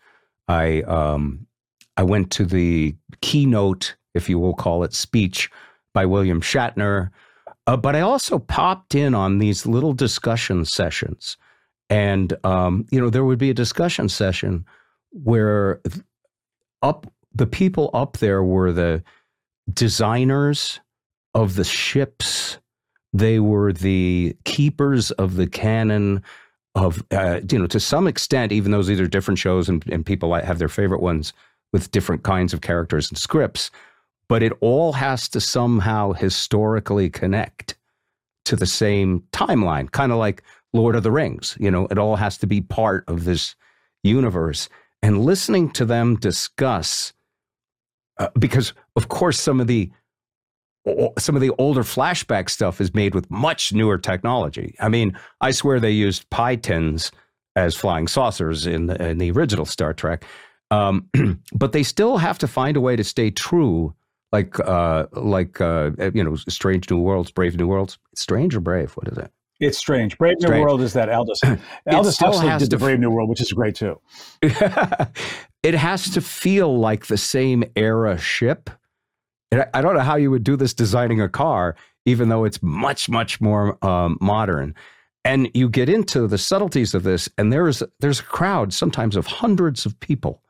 [0.46, 1.46] I um,
[1.96, 5.50] I went to the keynote if you will call it, speech
[5.94, 7.08] by William Shatner.
[7.66, 11.38] Uh, but I also popped in on these little discussion sessions.
[11.88, 14.66] And, um, you know, there would be a discussion session
[15.12, 15.80] where
[16.82, 19.02] up the people up there were the
[19.72, 20.80] designers
[21.34, 22.58] of the ships.
[23.12, 26.22] They were the keepers of the canon
[26.74, 30.04] of, uh, you know, to some extent, even though these are different shows and, and
[30.04, 31.32] people have their favorite ones
[31.72, 33.70] with different kinds of characters and scripts,
[34.28, 37.76] but it all has to somehow historically connect
[38.44, 41.56] to the same timeline, kind of like Lord of the Rings.
[41.60, 43.54] You know, it all has to be part of this
[44.02, 44.68] universe.
[45.02, 47.12] And listening to them discuss,
[48.18, 49.90] uh, because of course some of the
[51.18, 54.74] some of the older flashback stuff is made with much newer technology.
[54.80, 57.12] I mean, I swear they used pie tins
[57.56, 60.24] as flying saucers in the, in the original Star Trek,
[60.70, 61.08] um,
[61.52, 63.94] but they still have to find a way to stay true
[64.32, 67.98] like uh like uh you know strange new worlds brave new worlds.
[68.14, 68.92] Strange or brave?
[68.92, 69.30] What is it?
[69.60, 70.16] It's strange.
[70.18, 70.54] Brave strange.
[70.54, 71.40] new world is that aldous.
[71.90, 74.00] Aldous huxley did the brave new world which is great too.
[75.64, 78.70] It has to feel like the same era ship.
[79.52, 83.08] I don't know how you would do this designing a car even though it's much
[83.08, 84.74] much more um, modern.
[85.24, 89.26] And you get into the subtleties of this and there's there's a crowd sometimes of
[89.26, 90.42] hundreds of people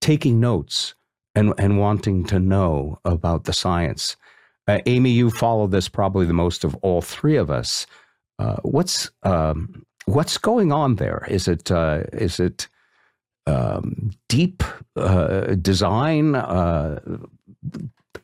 [0.00, 0.94] taking notes
[1.36, 4.16] and, and wanting to know about the science.
[4.66, 7.86] Uh, Amy, you follow this probably the most of all three of us.
[8.40, 11.24] Uh, what's um, what's going on there?
[11.28, 12.68] Is it uh, is it
[13.46, 14.64] um, deep
[14.96, 16.34] uh, design?
[16.34, 16.98] Uh,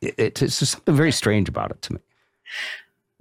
[0.01, 2.01] it, it's something very strange about it to me.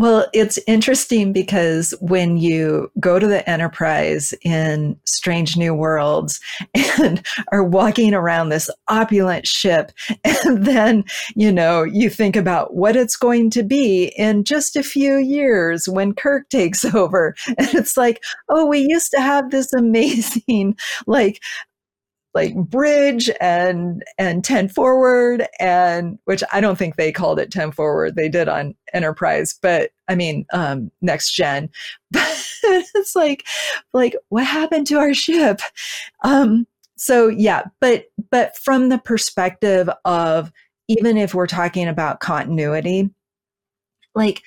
[0.01, 6.39] Well, it's interesting because when you go to the Enterprise in Strange New Worlds
[6.99, 9.91] and are walking around this opulent ship,
[10.23, 11.03] and then,
[11.35, 15.87] you know, you think about what it's going to be in just a few years
[15.87, 17.35] when Kirk takes over.
[17.49, 21.39] And it's like, oh, we used to have this amazing, like,
[22.33, 27.71] like bridge and and 10 forward and which i don't think they called it 10
[27.71, 28.15] forward.
[28.15, 31.69] They did on enterprise but i mean um next gen.
[32.63, 33.47] It's like
[33.91, 35.61] like what happened to our ship?
[36.23, 40.51] Um so yeah but but from the perspective of
[40.87, 43.09] even if we're talking about continuity
[44.13, 44.43] like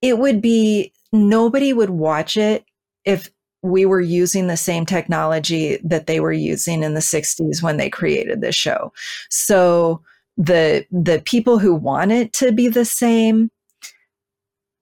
[0.00, 2.64] it would be nobody would watch it
[3.04, 3.30] if
[3.66, 7.90] we were using the same technology that they were using in the 60s when they
[7.90, 8.92] created this show.
[9.28, 10.02] So
[10.36, 13.50] the the people who want it to be the same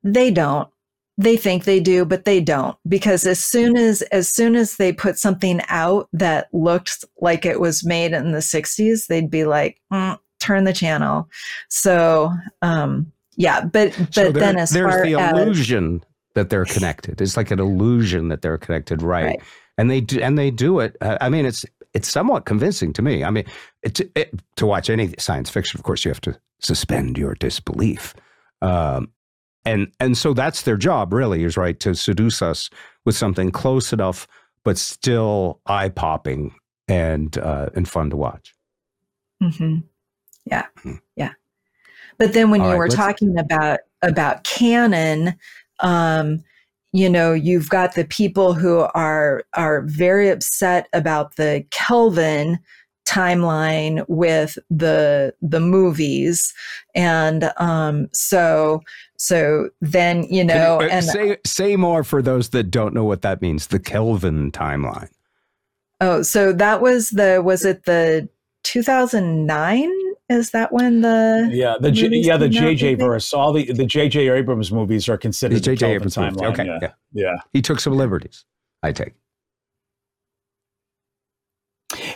[0.02, 0.68] they don't.
[1.16, 2.76] They think they do but they don't.
[2.86, 7.60] Because as soon as as soon as they put something out that looked like it
[7.60, 11.28] was made in the 60s they'd be like mm, turn the channel.
[11.68, 12.30] So
[12.62, 17.20] um yeah but but so there, then as there's far the illusion that they're connected.
[17.20, 19.24] It's like an illusion that they're connected, right?
[19.24, 19.42] right.
[19.78, 20.96] And they do, and they do it.
[21.00, 23.24] Uh, I mean, it's it's somewhat convincing to me.
[23.24, 23.44] I mean,
[23.82, 28.14] it, it, to watch any science fiction, of course, you have to suspend your disbelief.
[28.62, 29.10] Um,
[29.64, 32.68] and and so that's their job, really, is right to seduce us
[33.04, 34.26] with something close enough,
[34.64, 36.54] but still eye popping
[36.88, 38.54] and uh, and fun to watch.
[39.42, 39.78] Mm-hmm.
[40.46, 40.66] Yeah.
[40.82, 40.94] Hmm.
[41.16, 41.32] Yeah.
[42.18, 45.34] But then when All you right, were talking about about canon,
[45.80, 46.42] um,
[46.92, 52.58] you know, you've got the people who are are very upset about the Kelvin
[53.06, 56.52] timeline with the the movies.
[56.94, 58.82] And um so
[59.18, 63.04] so then you know you, uh, and say say more for those that don't know
[63.04, 65.10] what that means the kelvin timeline.
[66.00, 68.28] Oh so that was the was it the
[68.64, 69.90] 2009
[70.28, 74.34] is that when the yeah the J, yeah the JJ verse all the the JJ
[74.36, 76.52] Abrams movies are considered the JJ Abrams timeline.
[76.52, 76.78] Okay, yeah.
[76.80, 76.92] yeah.
[77.12, 78.44] yeah, He took some liberties.
[78.82, 79.14] I take.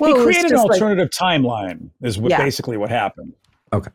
[0.01, 1.91] Well, he created an alternative like, timeline.
[2.03, 2.39] Is what, yeah.
[2.39, 3.35] basically what happened.
[3.73, 3.91] Okay.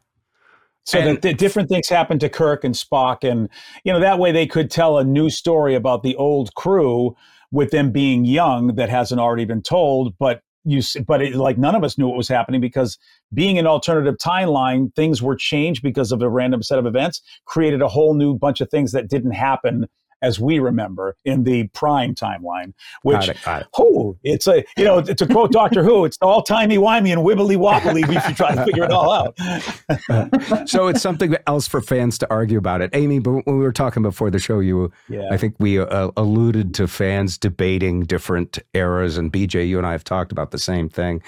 [0.85, 3.49] So and, that the different things happened to Kirk and Spock, and
[3.83, 7.15] you know that way they could tell a new story about the old crew
[7.51, 11.75] with them being young that hasn't already been told, but you but it, like none
[11.75, 12.97] of us knew what was happening because
[13.33, 17.81] being an alternative timeline things were changed because of a random set of events created
[17.81, 19.87] a whole new bunch of things that didn't happen
[20.23, 23.67] as we remember in the prime timeline, which, got it, got it.
[23.77, 27.57] oh, it's a, you know, to quote Doctor Who, it's all timey wimey and wibbly
[27.57, 28.03] wobbly.
[28.05, 30.67] We should try to figure it all out.
[30.69, 32.89] so it's something else for fans to argue about it.
[32.93, 35.27] Amy, but when we were talking before the show, you, yeah.
[35.31, 39.91] I think we uh, alluded to fans debating different eras, and BJ, you and I
[39.91, 41.21] have talked about the same thing.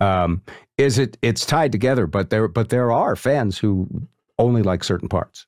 [0.00, 0.42] Um,
[0.78, 1.16] is it?
[1.22, 3.88] It's tied together, but there, but there are fans who
[4.38, 5.46] only like certain parts.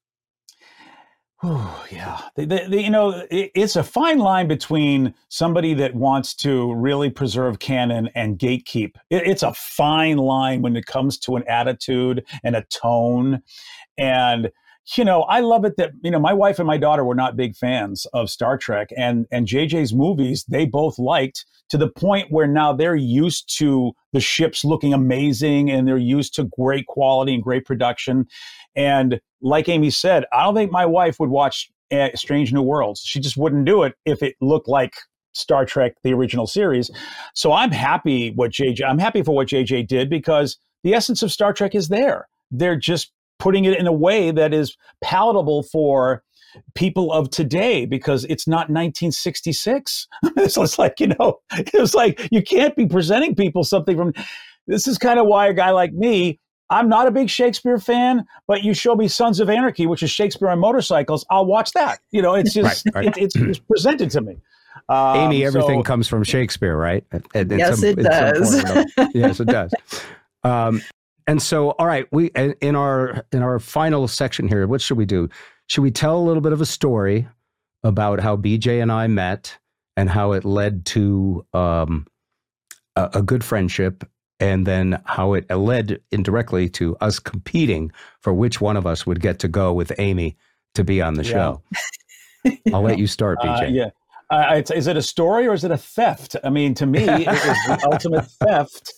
[1.46, 2.22] Oh, yeah.
[2.36, 6.72] The, the, the, you know, it, it's a fine line between somebody that wants to
[6.72, 8.94] really preserve canon and gatekeep.
[9.10, 13.42] It, it's a fine line when it comes to an attitude and a tone.
[13.98, 14.50] And,
[14.96, 17.36] you know, I love it that, you know, my wife and my daughter were not
[17.36, 22.30] big fans of Star Trek and, and JJ's movies, they both liked to the point
[22.30, 27.34] where now they're used to the ships looking amazing and they're used to great quality
[27.34, 28.26] and great production.
[28.74, 33.00] And like Amy said, I don't think my wife would watch uh, Strange New Worlds.
[33.00, 34.94] She just wouldn't do it if it looked like
[35.34, 36.90] Star Trek, the original series.
[37.34, 41.30] So I'm happy what JJ, I'm happy for what JJ did because the essence of
[41.30, 42.26] Star Trek is there.
[42.50, 46.22] They're just putting it in a way that is palatable for
[46.74, 50.08] people of today because it's not 1966.
[50.48, 54.14] so it's like, you know, it's like you can't be presenting people something from
[54.66, 58.24] this is kind of why a guy like me I'm not a big Shakespeare fan,
[58.46, 62.00] but you show me Sons of Anarchy, which is Shakespeare on motorcycles, I'll watch that.
[62.10, 63.16] You know, it's just right, right.
[63.16, 64.38] It, it's, it's, presented to me.
[64.88, 67.04] Um, Amy, everything so, comes from Shakespeare, right?
[67.34, 68.54] It, yes, it does.
[69.14, 69.72] yes, it does.
[70.42, 70.82] Um,
[71.26, 72.26] and so, all right, we
[72.60, 75.28] in our in our final section here, what should we do?
[75.68, 77.26] Should we tell a little bit of a story
[77.82, 79.56] about how BJ and I met
[79.96, 82.06] and how it led to um,
[82.96, 84.04] a, a good friendship
[84.44, 89.22] and then how it led indirectly to us competing for which one of us would
[89.22, 90.36] get to go with Amy
[90.74, 91.30] to be on the yeah.
[91.30, 91.62] show.
[92.74, 93.62] I'll let you start, BJ.
[93.62, 93.88] Uh, yeah.
[94.30, 96.36] Uh, is it a story or is it a theft?
[96.44, 98.92] I mean, to me, it was the ultimate theft.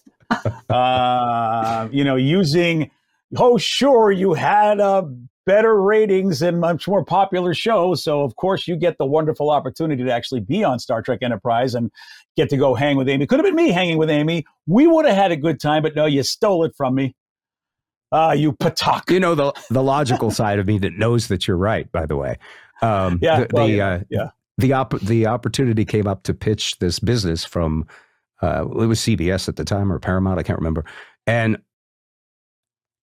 [0.69, 2.91] Uh, you know, using,
[3.37, 5.09] oh, sure, you had a
[5.45, 7.95] better ratings and much more popular show.
[7.95, 11.77] So, of course, you get the wonderful opportunity to actually be on Star Trek Enterprise
[11.77, 11.93] and
[12.37, 13.27] get to go hang with Amy.
[13.27, 14.45] Could have been me hanging with Amy.
[14.67, 17.15] We would have had a good time, but no, you stole it from me.
[18.13, 19.11] Ah, uh, you patak.
[19.11, 21.91] You know the the logical side of me that knows that you're right.
[21.91, 22.39] By the way,
[22.83, 24.29] um, yeah, the well, the, yeah, uh, yeah.
[24.59, 27.87] the op- the opportunity came up to pitch this business from
[28.43, 30.85] uh, it was CBS at the time or Paramount, I can't remember,
[31.27, 31.59] and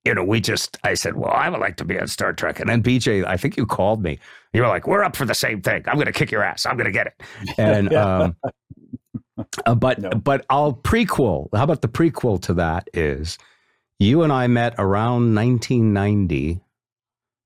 [0.06, 2.60] you know, we just, I said, well, I would like to be on Star Trek.
[2.60, 4.20] And then BJ, I think you called me.
[4.52, 5.84] You were like, we're up for the same thing.
[5.88, 6.66] I'm going to kick your ass.
[6.66, 7.24] I'm going to get it.
[7.58, 8.36] And, um,
[9.66, 10.10] uh, but, no.
[10.12, 11.50] but I'll prequel.
[11.54, 13.38] How about the prequel to that is
[14.00, 16.60] you and I met around 1990.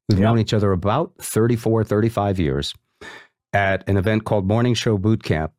[0.09, 2.73] We've known each other about 34, 35 years
[3.53, 5.51] at an event called Morning Show Boot Camp,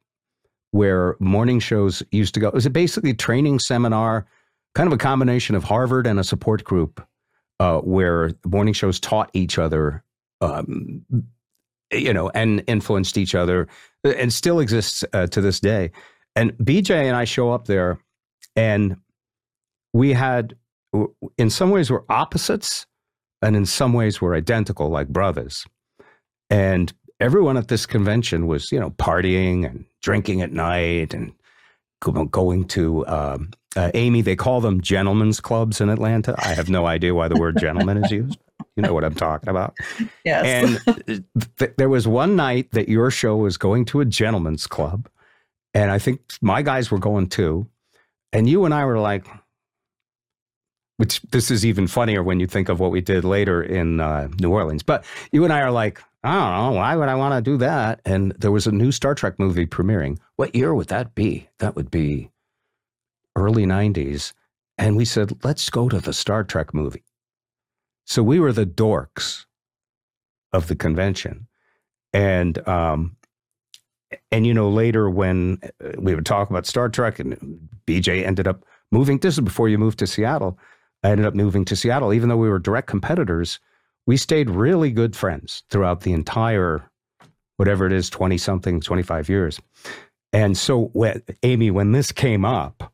[0.70, 2.48] where morning shows used to go.
[2.48, 4.26] It was basically a basically training seminar
[4.74, 7.04] kind of a combination of Harvard and a support group
[7.60, 10.04] uh, where morning shows taught each other,
[10.40, 11.04] um,
[11.92, 13.66] you know, and influenced each other,
[14.04, 15.90] uh, and still exists uh, to this day.
[16.38, 17.98] And BJ and I show up there,
[18.54, 18.96] and
[19.92, 20.54] we had,
[21.36, 22.86] in some ways, we're opposites,
[23.42, 25.66] and in some ways, we're identical, like brothers.
[26.48, 31.32] And everyone at this convention was, you know, partying and drinking at night and
[32.30, 34.22] going to um, uh, Amy.
[34.22, 36.36] They call them gentlemen's clubs in Atlanta.
[36.38, 38.38] I have no idea why the word gentleman is used.
[38.76, 39.76] You know what I'm talking about.
[40.24, 40.78] Yes.
[40.86, 41.24] And
[41.58, 45.08] th- there was one night that your show was going to a gentlemen's club,
[45.74, 47.68] and I think my guys were going too.
[48.32, 49.26] And you and I were like,
[50.98, 54.28] which this is even funnier when you think of what we did later in uh,
[54.40, 54.82] New Orleans.
[54.82, 57.56] But you and I are like, I don't know, why would I want to do
[57.58, 58.00] that?
[58.04, 60.18] And there was a new Star Trek movie premiering.
[60.36, 61.48] What year would that be?
[61.60, 62.30] That would be
[63.36, 64.32] early 90s.
[64.76, 67.04] And we said, let's go to the Star Trek movie.
[68.04, 69.46] So we were the dorks
[70.52, 71.46] of the convention.
[72.12, 73.16] And um,
[74.30, 78.46] and you know later when uh, we would talk about Star Trek and BJ ended
[78.46, 80.58] up moving this is before you moved to Seattle
[81.04, 82.12] I ended up moving to Seattle.
[82.12, 83.60] Even though we were direct competitors
[84.06, 86.90] we stayed really good friends throughout the entire
[87.58, 89.60] whatever it is 20 something 25 years.
[90.32, 92.92] And so when Amy when this came up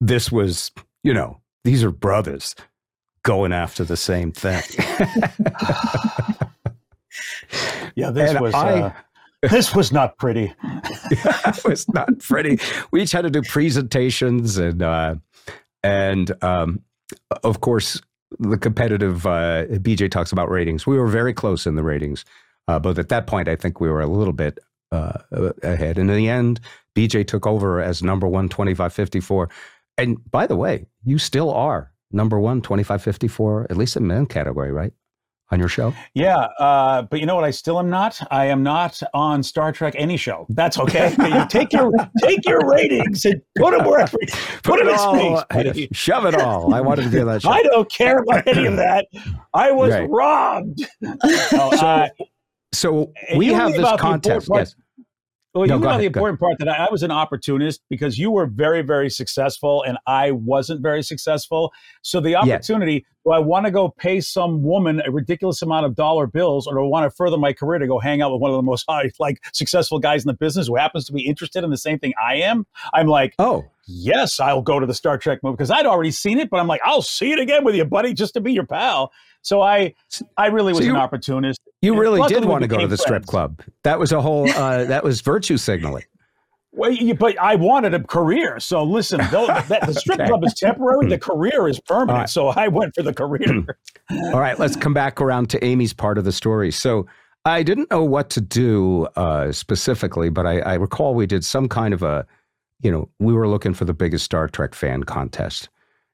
[0.00, 0.70] this was
[1.02, 2.54] you know these are brothers
[3.22, 4.62] going after the same thing.
[7.96, 8.92] Yeah this and was I, uh,
[9.50, 10.52] this was not pretty.
[11.10, 12.58] it was not pretty.
[12.90, 15.16] We each had to do presentations and uh,
[15.82, 16.80] and um,
[17.42, 18.00] of course
[18.38, 20.86] the competitive uh, BJ talks about ratings.
[20.86, 22.24] We were very close in the ratings,
[22.68, 24.58] uh, but at that point I think we were a little bit
[24.92, 25.18] uh,
[25.62, 25.98] ahead.
[25.98, 26.60] And in the end,
[26.96, 29.50] BJ took over as number one, 2554.
[29.98, 34.72] And by the way, you still are number one, 2554, at least in men category,
[34.72, 34.92] right?
[35.50, 35.94] On your show?
[36.14, 37.44] Yeah, uh, but you know what?
[37.44, 38.20] I still am not.
[38.30, 40.46] I am not on Star Trek any show.
[40.50, 41.14] That's okay.
[41.48, 41.92] take your
[42.22, 44.16] take your ratings and put them wherever.
[44.24, 45.44] Put, put them in all, space.
[45.50, 45.88] Buddy.
[45.92, 46.74] Shove it all.
[46.74, 47.42] I wanted to do that.
[47.42, 47.50] Show.
[47.50, 49.06] I don't care about any of that.
[49.52, 50.08] I was right.
[50.08, 50.86] robbed.
[51.50, 52.08] so, uh,
[52.72, 54.48] so we have this contest.
[54.52, 54.74] Yes.
[55.54, 58.32] Well, no, you know the important part that I, I, was an opportunist because you
[58.32, 61.72] were very, very successful and I wasn't very successful.
[62.02, 63.02] So the opportunity, yes.
[63.24, 66.74] do I want to go pay some woman a ridiculous amount of dollar bills, or
[66.74, 68.62] do I want to further my career to go hang out with one of the
[68.62, 68.84] most
[69.20, 72.14] like successful guys in the business who happens to be interested in the same thing
[72.20, 72.66] I am?
[72.92, 76.40] I'm like, oh, yes, I'll go to the Star Trek movie because I'd already seen
[76.40, 78.66] it, but I'm like, I'll see it again with you, buddy, just to be your
[78.66, 79.12] pal.
[79.42, 79.94] So I,
[80.36, 81.60] I really was so you, an opportunist.
[81.84, 83.02] You really did want to go to the friends.
[83.02, 83.62] strip club.
[83.82, 84.48] That was a whole.
[84.50, 86.04] Uh, that was virtue signaling.
[86.72, 88.58] Well, you, but I wanted a career.
[88.58, 90.28] So listen, though, that, the strip okay.
[90.28, 91.08] club is temporary.
[91.08, 92.18] The career is permanent.
[92.18, 92.28] Right.
[92.28, 93.64] So I went for the career.
[94.10, 96.72] All right, let's come back around to Amy's part of the story.
[96.72, 97.06] So
[97.44, 101.68] I didn't know what to do uh, specifically, but I, I recall we did some
[101.68, 102.26] kind of a,
[102.80, 105.68] you know, we were looking for the biggest Star Trek fan contest.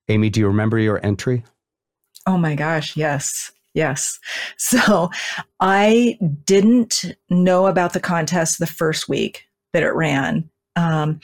[0.09, 1.43] Amy, do you remember your entry?
[2.27, 3.51] Oh my gosh, yes.
[3.75, 4.19] Yes.
[4.57, 5.11] So
[5.61, 10.49] I didn't know about the contest the first week that it ran.
[10.77, 11.21] Um,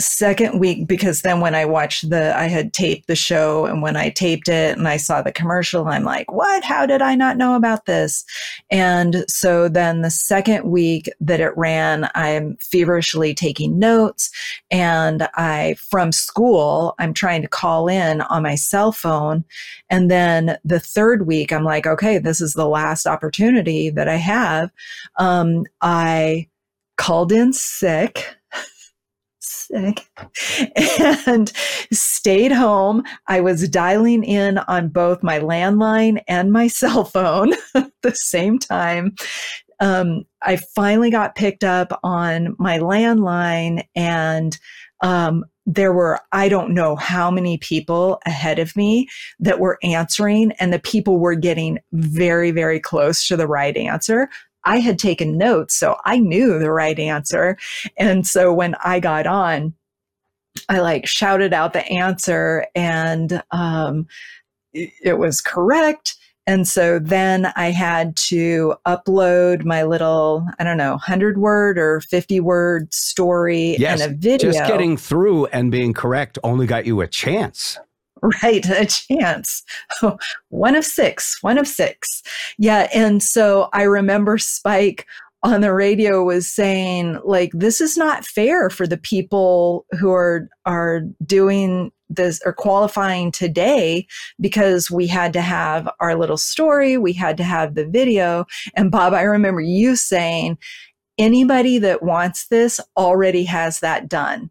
[0.00, 3.96] second week because then when I watched the, I had taped the show and when
[3.96, 6.62] I taped it and I saw the commercial, I'm like, what?
[6.62, 8.24] How did I not know about this?
[8.70, 14.30] And so then the second week that it ran, I'm feverishly taking notes
[14.70, 19.44] and I, from school, I'm trying to call in on my cell phone.
[19.90, 24.16] And then the third week, I'm like, okay, this is the last opportunity that I
[24.16, 24.70] have.
[25.16, 26.48] Um, I
[26.96, 28.36] called in sick
[29.68, 30.06] sick
[31.26, 31.52] and
[31.92, 33.02] stayed home.
[33.26, 38.58] I was dialing in on both my landline and my cell phone at the same
[38.58, 39.14] time.
[39.80, 44.58] Um, I finally got picked up on my landline and
[45.02, 49.06] um, there were i don't know how many people ahead of me
[49.38, 54.30] that were answering and the people were getting very very close to the right answer
[54.68, 57.56] I had taken notes, so I knew the right answer.
[57.96, 59.72] And so when I got on,
[60.68, 64.06] I like shouted out the answer and um,
[64.74, 66.16] it was correct.
[66.46, 72.00] And so then I had to upload my little, I don't know, 100 word or
[72.00, 74.52] 50 word story yes, and a video.
[74.52, 77.78] Just getting through and being correct only got you a chance.
[78.42, 79.62] right a chance.
[80.48, 82.22] One of six one of six.
[82.58, 85.06] Yeah and so i remember spike
[85.42, 90.48] on the radio was saying like this is not fair for the people who are
[90.66, 94.06] are doing this or qualifying today
[94.40, 98.46] because we had to have our little story we had to have the video.
[98.74, 100.58] And bob i remember you saying
[101.18, 104.50] anybody that wants this already has that done.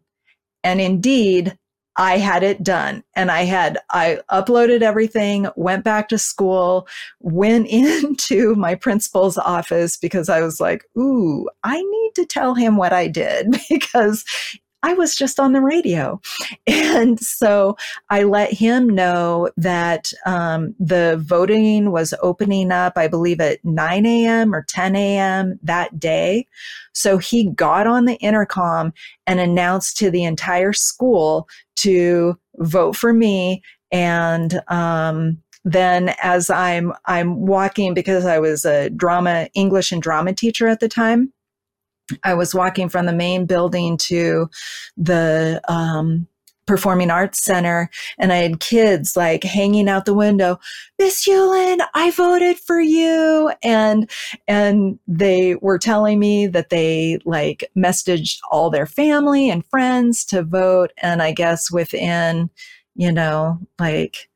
[0.62, 1.56] And indeed
[1.98, 6.86] I had it done and I had, I uploaded everything, went back to school,
[7.20, 12.76] went into my principal's office because I was like, ooh, I need to tell him
[12.76, 14.24] what I did because
[14.82, 16.20] I was just on the radio.
[16.98, 17.76] And so
[18.10, 24.06] I let him know that um, the voting was opening up, I believe, at 9
[24.06, 24.54] a.m.
[24.54, 25.58] or 10 a.m.
[25.62, 26.46] that day.
[26.92, 28.92] So he got on the intercom
[29.26, 33.62] and announced to the entire school to vote for me
[33.92, 40.32] and um, then as I'm I'm walking because I was a drama English and drama
[40.32, 41.32] teacher at the time.
[42.24, 44.48] I was walking from the main building to
[44.96, 46.26] the um,
[46.66, 47.88] Performing Arts Center,
[48.18, 50.60] and I had kids like hanging out the window.
[50.98, 54.08] Miss Ulen, I voted for you, and
[54.46, 60.42] and they were telling me that they like messaged all their family and friends to
[60.42, 62.50] vote, and I guess within
[62.94, 64.28] you know like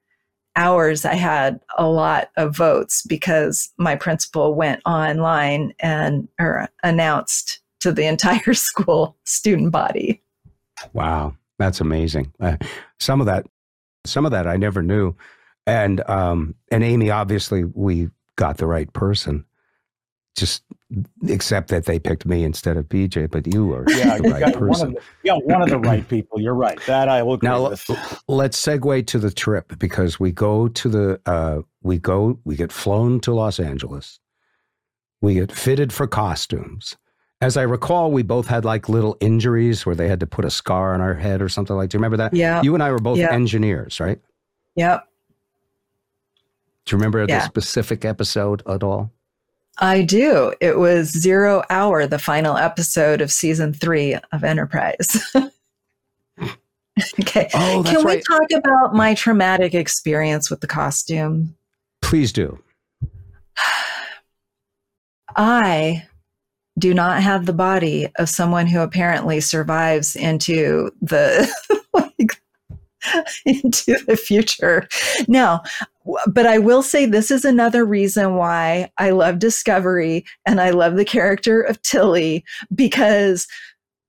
[0.56, 7.61] hours I had a lot of votes because my principal went online and or announced
[7.82, 10.22] to the entire school student body.
[10.92, 11.34] Wow.
[11.62, 12.32] That's amazing.
[12.40, 12.56] Uh,
[12.98, 13.46] some of that,
[14.04, 15.14] some of that I never knew,
[15.64, 19.44] and um, and Amy, obviously, we got the right person.
[20.34, 20.64] Just
[21.28, 24.88] except that they picked me instead of BJ, but you are yeah, the right person.
[24.88, 26.40] One the, yeah, one of the right people.
[26.40, 26.80] You're right.
[26.86, 27.88] That I will agree now, with.
[28.26, 32.72] Let's segue to the trip because we go to the uh, we go we get
[32.72, 34.18] flown to Los Angeles.
[35.20, 36.96] We get fitted for costumes.
[37.42, 40.50] As I recall, we both had like little injuries where they had to put a
[40.50, 41.86] scar on our head or something like.
[41.86, 41.90] That.
[41.90, 42.34] Do you remember that?
[42.34, 42.62] Yeah.
[42.62, 43.32] You and I were both yep.
[43.32, 44.20] engineers, right?
[44.76, 45.08] Yep.
[46.84, 47.40] Do you remember yeah.
[47.40, 49.10] the specific episode at all?
[49.78, 50.54] I do.
[50.60, 55.20] It was Zero Hour, the final episode of season three of Enterprise.
[57.20, 57.48] okay.
[57.54, 58.22] Oh, Can we right.
[58.30, 61.56] talk about my traumatic experience with the costume?
[62.02, 62.62] Please do.
[65.34, 66.06] I
[66.78, 71.48] do not have the body of someone who apparently survives into the
[71.94, 72.40] like
[73.44, 74.88] into the future.
[75.28, 75.62] Now,
[76.26, 80.96] but I will say this is another reason why I love Discovery and I love
[80.96, 82.44] the character of Tilly
[82.74, 83.46] because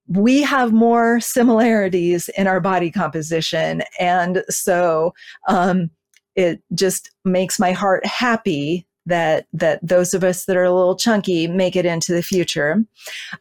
[0.08, 3.84] we have more similarities in our body composition.
[4.00, 5.14] And so
[5.48, 5.90] um,
[6.36, 10.96] it just makes my heart happy that that those of us that are a little
[10.96, 12.84] chunky make it into the future.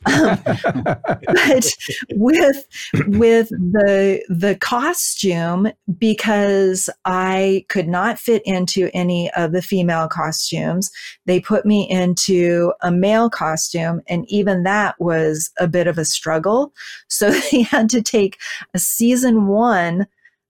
[0.06, 1.74] Um, but
[2.10, 2.66] with
[3.06, 10.90] with the the costume, because I could not fit into any of the female costumes,
[11.26, 16.04] they put me into a male costume, and even that was a bit of a
[16.04, 16.72] struggle.
[17.08, 18.38] So they had to take
[18.74, 20.06] a season one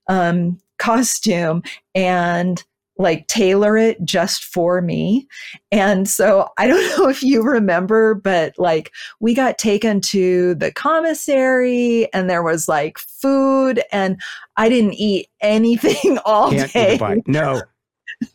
[0.08, 1.62] um, costume
[1.94, 2.64] and
[3.02, 5.26] like tailor it just for me.
[5.70, 10.72] And so I don't know if you remember, but like we got taken to the
[10.72, 14.20] commissary and there was like food and
[14.56, 17.22] I didn't eat anything all Can't day.
[17.26, 17.60] No.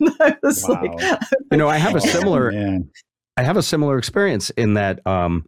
[0.20, 0.82] I was wow.
[0.82, 2.84] like, you know, I have a similar, oh,
[3.36, 5.46] I have a similar experience in that, um,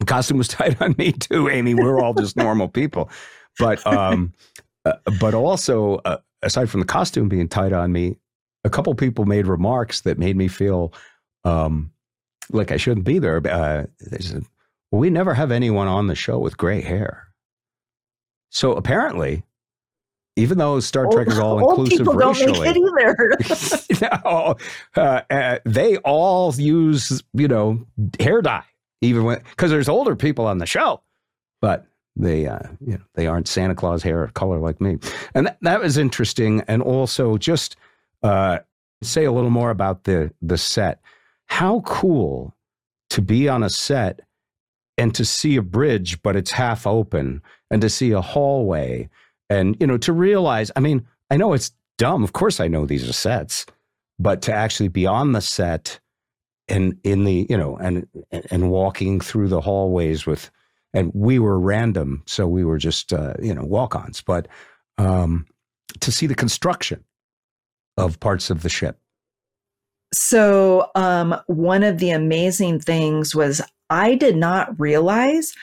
[0.00, 1.74] the costume was tight on me too, Amy.
[1.74, 3.10] We're all just normal people,
[3.58, 4.32] but, um,
[4.84, 8.16] uh, but also, uh, aside from the costume being tight on me,
[8.64, 10.92] a couple people made remarks that made me feel
[11.44, 11.90] um,
[12.50, 13.36] like I shouldn't be there.
[13.46, 14.44] Uh, they said,
[14.90, 17.28] well, we never have anyone on the show with gray hair.
[18.50, 19.42] So apparently,
[20.36, 22.72] even though Star Trek is all inclusive racially,
[24.00, 24.56] no,
[24.96, 27.84] uh, uh, they all use you know
[28.18, 28.64] hair dye,
[29.00, 31.02] even when because there's older people on the show,
[31.60, 31.86] but
[32.16, 34.98] they uh, you know they aren't Santa Claus hair color like me,
[35.34, 36.62] and that, that was interesting.
[36.68, 37.76] And also just
[38.22, 38.58] uh,
[39.02, 41.00] say a little more about the the set.
[41.46, 42.54] How cool
[43.10, 44.20] to be on a set
[44.96, 49.08] and to see a bridge, but it's half open, and to see a hallway,
[49.50, 50.70] and you know to realize.
[50.76, 52.22] I mean, I know it's dumb.
[52.22, 53.66] Of course, I know these are sets,
[54.18, 55.98] but to actually be on the set
[56.68, 58.06] and in the you know and
[58.50, 60.50] and walking through the hallways with
[60.94, 64.48] and we were random so we were just uh, you know walk-ons but
[64.96, 65.46] um,
[66.00, 67.04] to see the construction
[67.96, 68.98] of parts of the ship?
[70.12, 75.54] So, um, one of the amazing things was I did not realize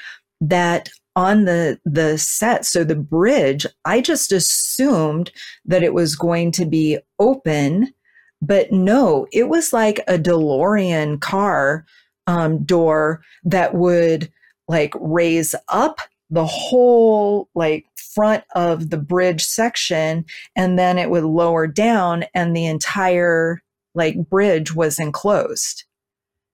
[0.42, 5.30] that on the the set so the bridge i just assumed
[5.66, 7.94] that it was going to be open
[8.42, 11.86] but no it was like a DeLorean car
[12.28, 14.32] um, door that would
[14.72, 16.00] like raise up
[16.30, 20.24] the whole like front of the bridge section
[20.56, 23.62] and then it would lower down and the entire
[23.94, 25.84] like bridge was enclosed.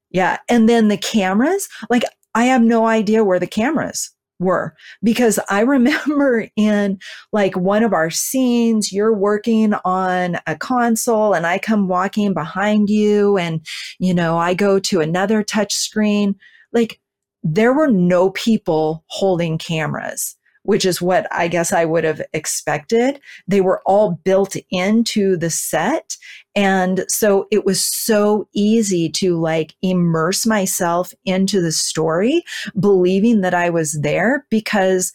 [0.09, 0.37] Yeah.
[0.49, 2.03] And then the cameras, like
[2.33, 6.97] I have no idea where the cameras were because I remember in
[7.31, 12.89] like one of our scenes, you're working on a console and I come walking behind
[12.89, 13.63] you and,
[13.99, 16.33] you know, I go to another touch screen.
[16.73, 16.99] Like
[17.53, 20.37] there were no people holding cameras
[20.67, 23.21] which is what I guess I would have expected.
[23.47, 26.17] They were all built into the set.
[26.55, 32.43] And so it was so easy to like immerse myself into the story,
[32.77, 35.13] believing that I was there because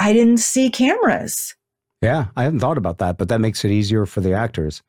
[0.00, 1.54] I didn't see cameras.
[2.02, 4.82] Yeah, I hadn't thought about that, but that makes it easier for the actors.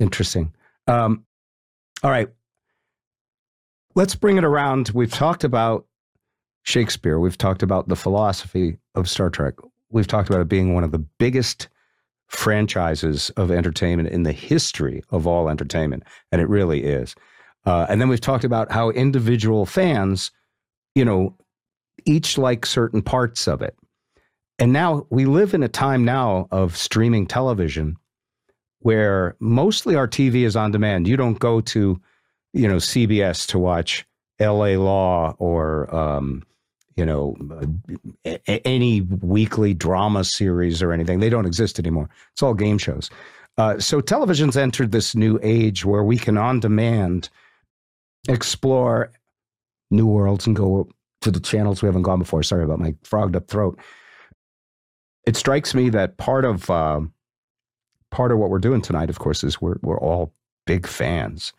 [0.00, 0.52] Interesting.
[0.86, 1.24] Um,
[2.02, 2.28] all right.
[3.94, 4.90] Let's bring it around.
[4.94, 5.86] We've talked about
[6.62, 7.18] Shakespeare.
[7.18, 9.54] We've talked about the philosophy of Star Trek.
[9.90, 11.68] We've talked about it being one of the biggest
[12.28, 17.14] franchises of entertainment in the history of all entertainment, and it really is.
[17.66, 20.30] Uh, and then we've talked about how individual fans,
[20.94, 21.36] you know,
[22.06, 23.76] each like certain parts of it.
[24.58, 27.96] And now we live in a time now of streaming television
[28.78, 31.06] where mostly our TV is on demand.
[31.06, 32.00] You don't go to,
[32.52, 34.06] you know, CBS to watch
[34.40, 36.42] LA Law or, um,
[36.96, 37.36] you know,
[38.24, 41.20] a- any weekly drama series or anything.
[41.20, 42.10] They don't exist anymore.
[42.32, 43.08] It's all game shows.
[43.58, 47.28] Uh, so television's entered this new age where we can on demand
[48.28, 49.12] explore
[49.90, 50.88] new worlds and go
[51.20, 52.42] to the channels we haven't gone before.
[52.42, 53.78] Sorry about my frogged up throat.
[55.26, 57.00] It strikes me that part of uh,
[58.10, 60.32] part of what we're doing tonight, of course, is we're we're all
[60.66, 61.52] big fans,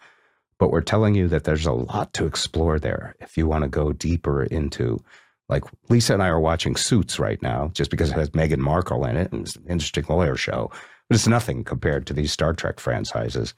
[0.63, 3.69] but we're telling you that there's a lot to explore there if you want to
[3.69, 5.03] go deeper into.
[5.49, 9.03] Like Lisa and I are watching Suits right now, just because it has Meghan Markle
[9.03, 10.71] in it and it's an interesting lawyer show,
[11.09, 13.53] but it's nothing compared to these Star Trek franchises.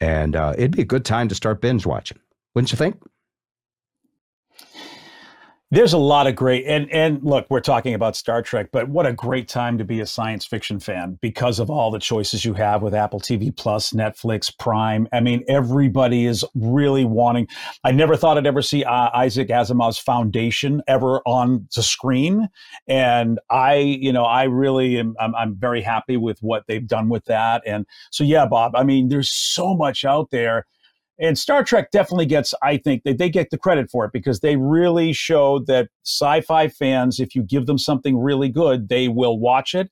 [0.00, 2.18] And uh, it'd be a good time to start binge watching,
[2.54, 3.00] wouldn't you think?
[5.72, 9.06] There's a lot of great and and look, we're talking about Star Trek, but what
[9.06, 12.54] a great time to be a science fiction fan because of all the choices you
[12.54, 15.06] have with Apple TV Plus, Netflix, Prime.
[15.12, 17.46] I mean, everybody is really wanting.
[17.84, 22.48] I never thought I'd ever see uh, Isaac Asimov's Foundation ever on the screen,
[22.88, 25.14] and I, you know, I really am.
[25.20, 27.62] I'm, I'm very happy with what they've done with that.
[27.64, 28.74] And so, yeah, Bob.
[28.74, 30.66] I mean, there's so much out there
[31.20, 34.40] and Star Trek definitely gets, I think, they, they get the credit for it because
[34.40, 39.08] they really showed that sci fi fans, if you give them something really good, they
[39.08, 39.90] will watch it.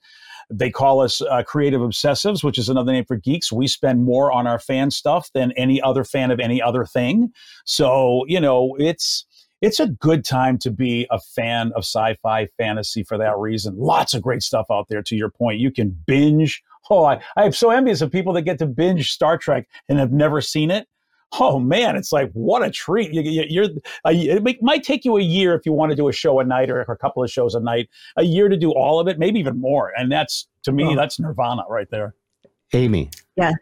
[0.51, 3.53] They call us uh, creative obsessives, which is another name for geeks.
[3.53, 7.33] We spend more on our fan stuff than any other fan of any other thing.
[7.66, 9.26] So, you know, it's
[9.61, 13.76] it's a good time to be a fan of sci-fi fantasy for that reason.
[13.76, 15.03] Lots of great stuff out there.
[15.03, 16.62] To your point, you can binge.
[16.89, 19.99] Oh, I, I am so envious of people that get to binge Star Trek and
[19.99, 20.89] have never seen it
[21.39, 23.12] oh man, it's like what a treat.
[23.12, 23.64] You, are
[24.05, 26.45] uh, it might take you a year if you want to do a show a
[26.45, 29.18] night or a couple of shows a night, a year to do all of it,
[29.18, 29.93] maybe even more.
[29.97, 30.97] And that's to me, oh.
[30.97, 32.14] that's nirvana right there.
[32.72, 33.11] Amy.
[33.37, 33.53] Yeah.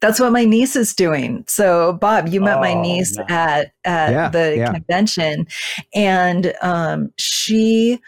[0.00, 1.44] That's what my niece is doing.
[1.48, 3.30] So, Bob, you met oh, my niece nice.
[3.30, 4.72] at at yeah, the yeah.
[4.72, 5.46] convention,
[5.94, 8.00] and um, she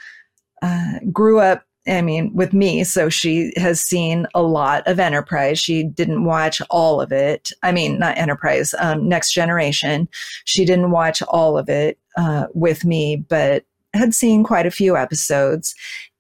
[0.61, 5.59] uh, grew up I mean, with me, so she has seen a lot of Enterprise.
[5.59, 7.51] She didn't watch all of it.
[7.63, 10.09] I mean, not Enterprise, um, Next Generation.
[10.45, 13.65] She didn't watch all of it uh, with me, but
[13.95, 15.75] had seen quite a few episodes.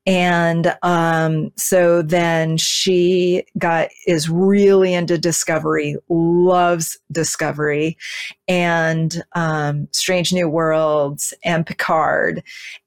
[0.06, 7.96] And um, so then she got is really into Discovery, loves Discovery,
[8.46, 12.42] and um, Strange New Worlds and Picard.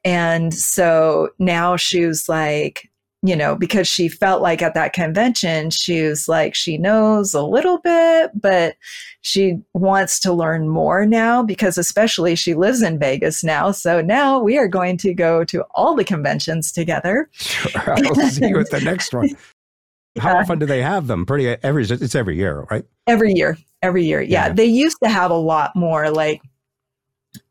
[0.05, 2.88] And so now she was like,
[3.21, 7.43] you know, because she felt like at that convention, she was like, she knows a
[7.43, 8.75] little bit, but
[9.21, 13.71] she wants to learn more now because, especially, she lives in Vegas now.
[13.71, 17.29] So now we are going to go to all the conventions together.
[17.49, 17.93] Sure.
[18.05, 19.29] I'll see you at the next one.
[20.19, 20.41] How yeah.
[20.41, 21.25] often do they have them?
[21.25, 22.85] Pretty every, it's every year, right?
[23.05, 23.57] Every year.
[23.81, 24.21] Every year.
[24.21, 24.47] Yeah.
[24.47, 24.53] yeah.
[24.53, 26.41] They used to have a lot more like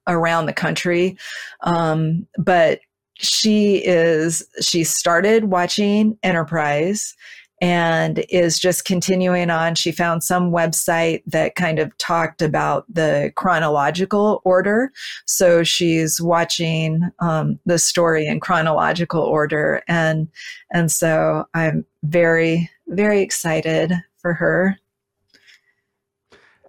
[0.07, 1.17] around the country.
[1.63, 2.81] Um, but
[3.19, 7.15] she is she started watching enterprise
[7.61, 9.75] and is just continuing on.
[9.75, 14.93] She found some website that kind of talked about the chronological order.
[15.27, 19.83] So she's watching um, the story in chronological order.
[19.89, 20.29] And
[20.73, 24.79] and so i'm very very excited for her.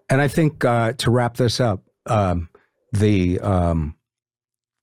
[0.09, 2.49] And i think uh, to wrap this up um,
[2.91, 3.95] the um,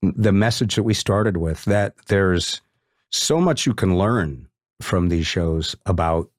[0.01, 2.61] the message that we started with that there's
[3.09, 4.47] so much you can learn
[4.81, 6.29] from these shows about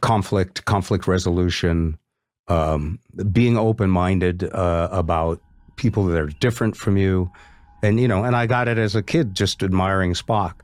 [0.00, 1.96] conflict, conflict resolution,
[2.48, 2.98] um,
[3.30, 5.40] being open minded uh, about
[5.76, 7.30] people that are different from you.
[7.82, 10.54] And, you know, and I got it as a kid just admiring Spock.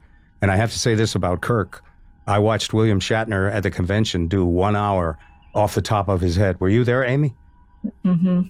[0.43, 1.83] And I have to say this about Kirk.
[2.27, 5.19] I watched William Shatner at the convention do one hour
[5.55, 6.61] off the top of his head.
[6.61, 7.35] Were you there, Amy?
[8.05, 8.43] Mm-hmm.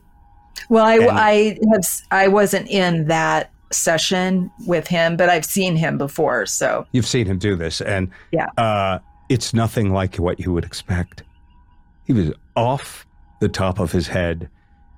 [0.68, 5.76] Well, I, and, I have I wasn't in that session with him, but I've seen
[5.76, 6.46] him before.
[6.46, 8.98] So you've seen him do this, and yeah, uh,
[9.28, 11.22] it's nothing like what you would expect.
[12.06, 13.06] He was off
[13.40, 14.48] the top of his head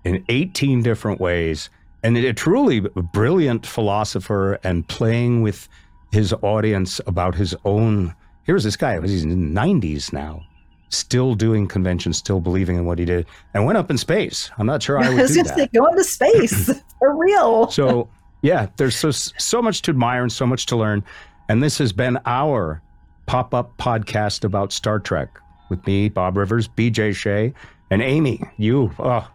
[0.04, 1.70] in 18 different ways,
[2.02, 5.68] and a truly brilliant philosopher and playing with
[6.12, 8.14] his audience about his own.
[8.44, 10.42] Here's this guy, he's in the 90s now,
[10.88, 14.50] still doing conventions, still believing in what he did, and went up in space.
[14.58, 15.56] I'm not sure I would I was do that.
[15.56, 17.70] Say, go into space for real.
[17.70, 18.08] So
[18.42, 21.04] yeah, there's so so much to admire and so much to learn,
[21.48, 22.80] and this has been our
[23.26, 25.38] pop up podcast about Star Trek
[25.68, 27.12] with me, Bob Rivers, B.J.
[27.12, 27.54] Shea,
[27.90, 28.42] and Amy.
[28.56, 29.30] You, oh,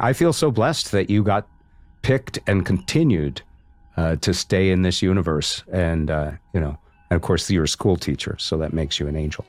[0.00, 1.46] I feel so blessed that you got
[2.02, 3.42] picked and continued
[3.96, 6.78] uh, to stay in this universe, and uh, you know,
[7.10, 9.44] and of course, you're a school teacher, so that makes you an angel.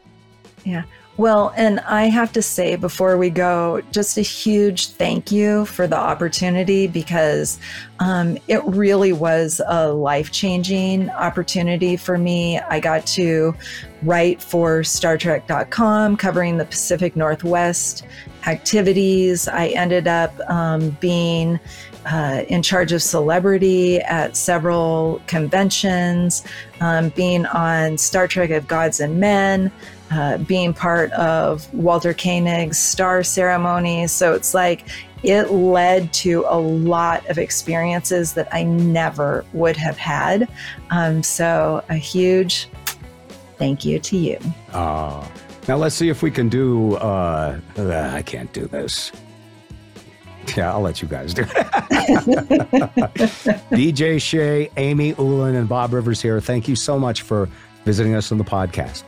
[0.66, 0.84] Yeah.
[1.18, 5.86] Well, and I have to say before we go, just a huge thank you for
[5.86, 7.60] the opportunity because
[8.00, 12.60] um, it really was a life changing opportunity for me.
[12.60, 13.54] I got to
[14.02, 18.06] write for Star StarTrek.com covering the Pacific Northwest
[18.48, 19.50] activities.
[19.50, 21.60] I ended up um, being
[22.06, 26.46] uh, in charge of celebrity at several conventions,
[26.80, 29.70] um, being on Star Trek of Gods and Men
[30.12, 34.12] uh, being part of Walter Koenig's star ceremonies.
[34.12, 34.86] So it's like
[35.24, 40.48] it led to a lot of experiences that I never would have had.
[40.90, 42.70] Um, so a huge
[43.58, 44.40] thank you to you.
[44.72, 45.28] Uh,
[45.68, 46.96] now let's see if we can do.
[46.96, 49.12] Uh, uh, I can't do this.
[50.58, 51.50] Yeah, I'll let you guys do it.
[53.70, 56.42] BJ Shea, Amy Ulen, and Bob Rivers here.
[56.42, 57.48] Thank you so much for
[57.86, 59.04] visiting us on the podcast.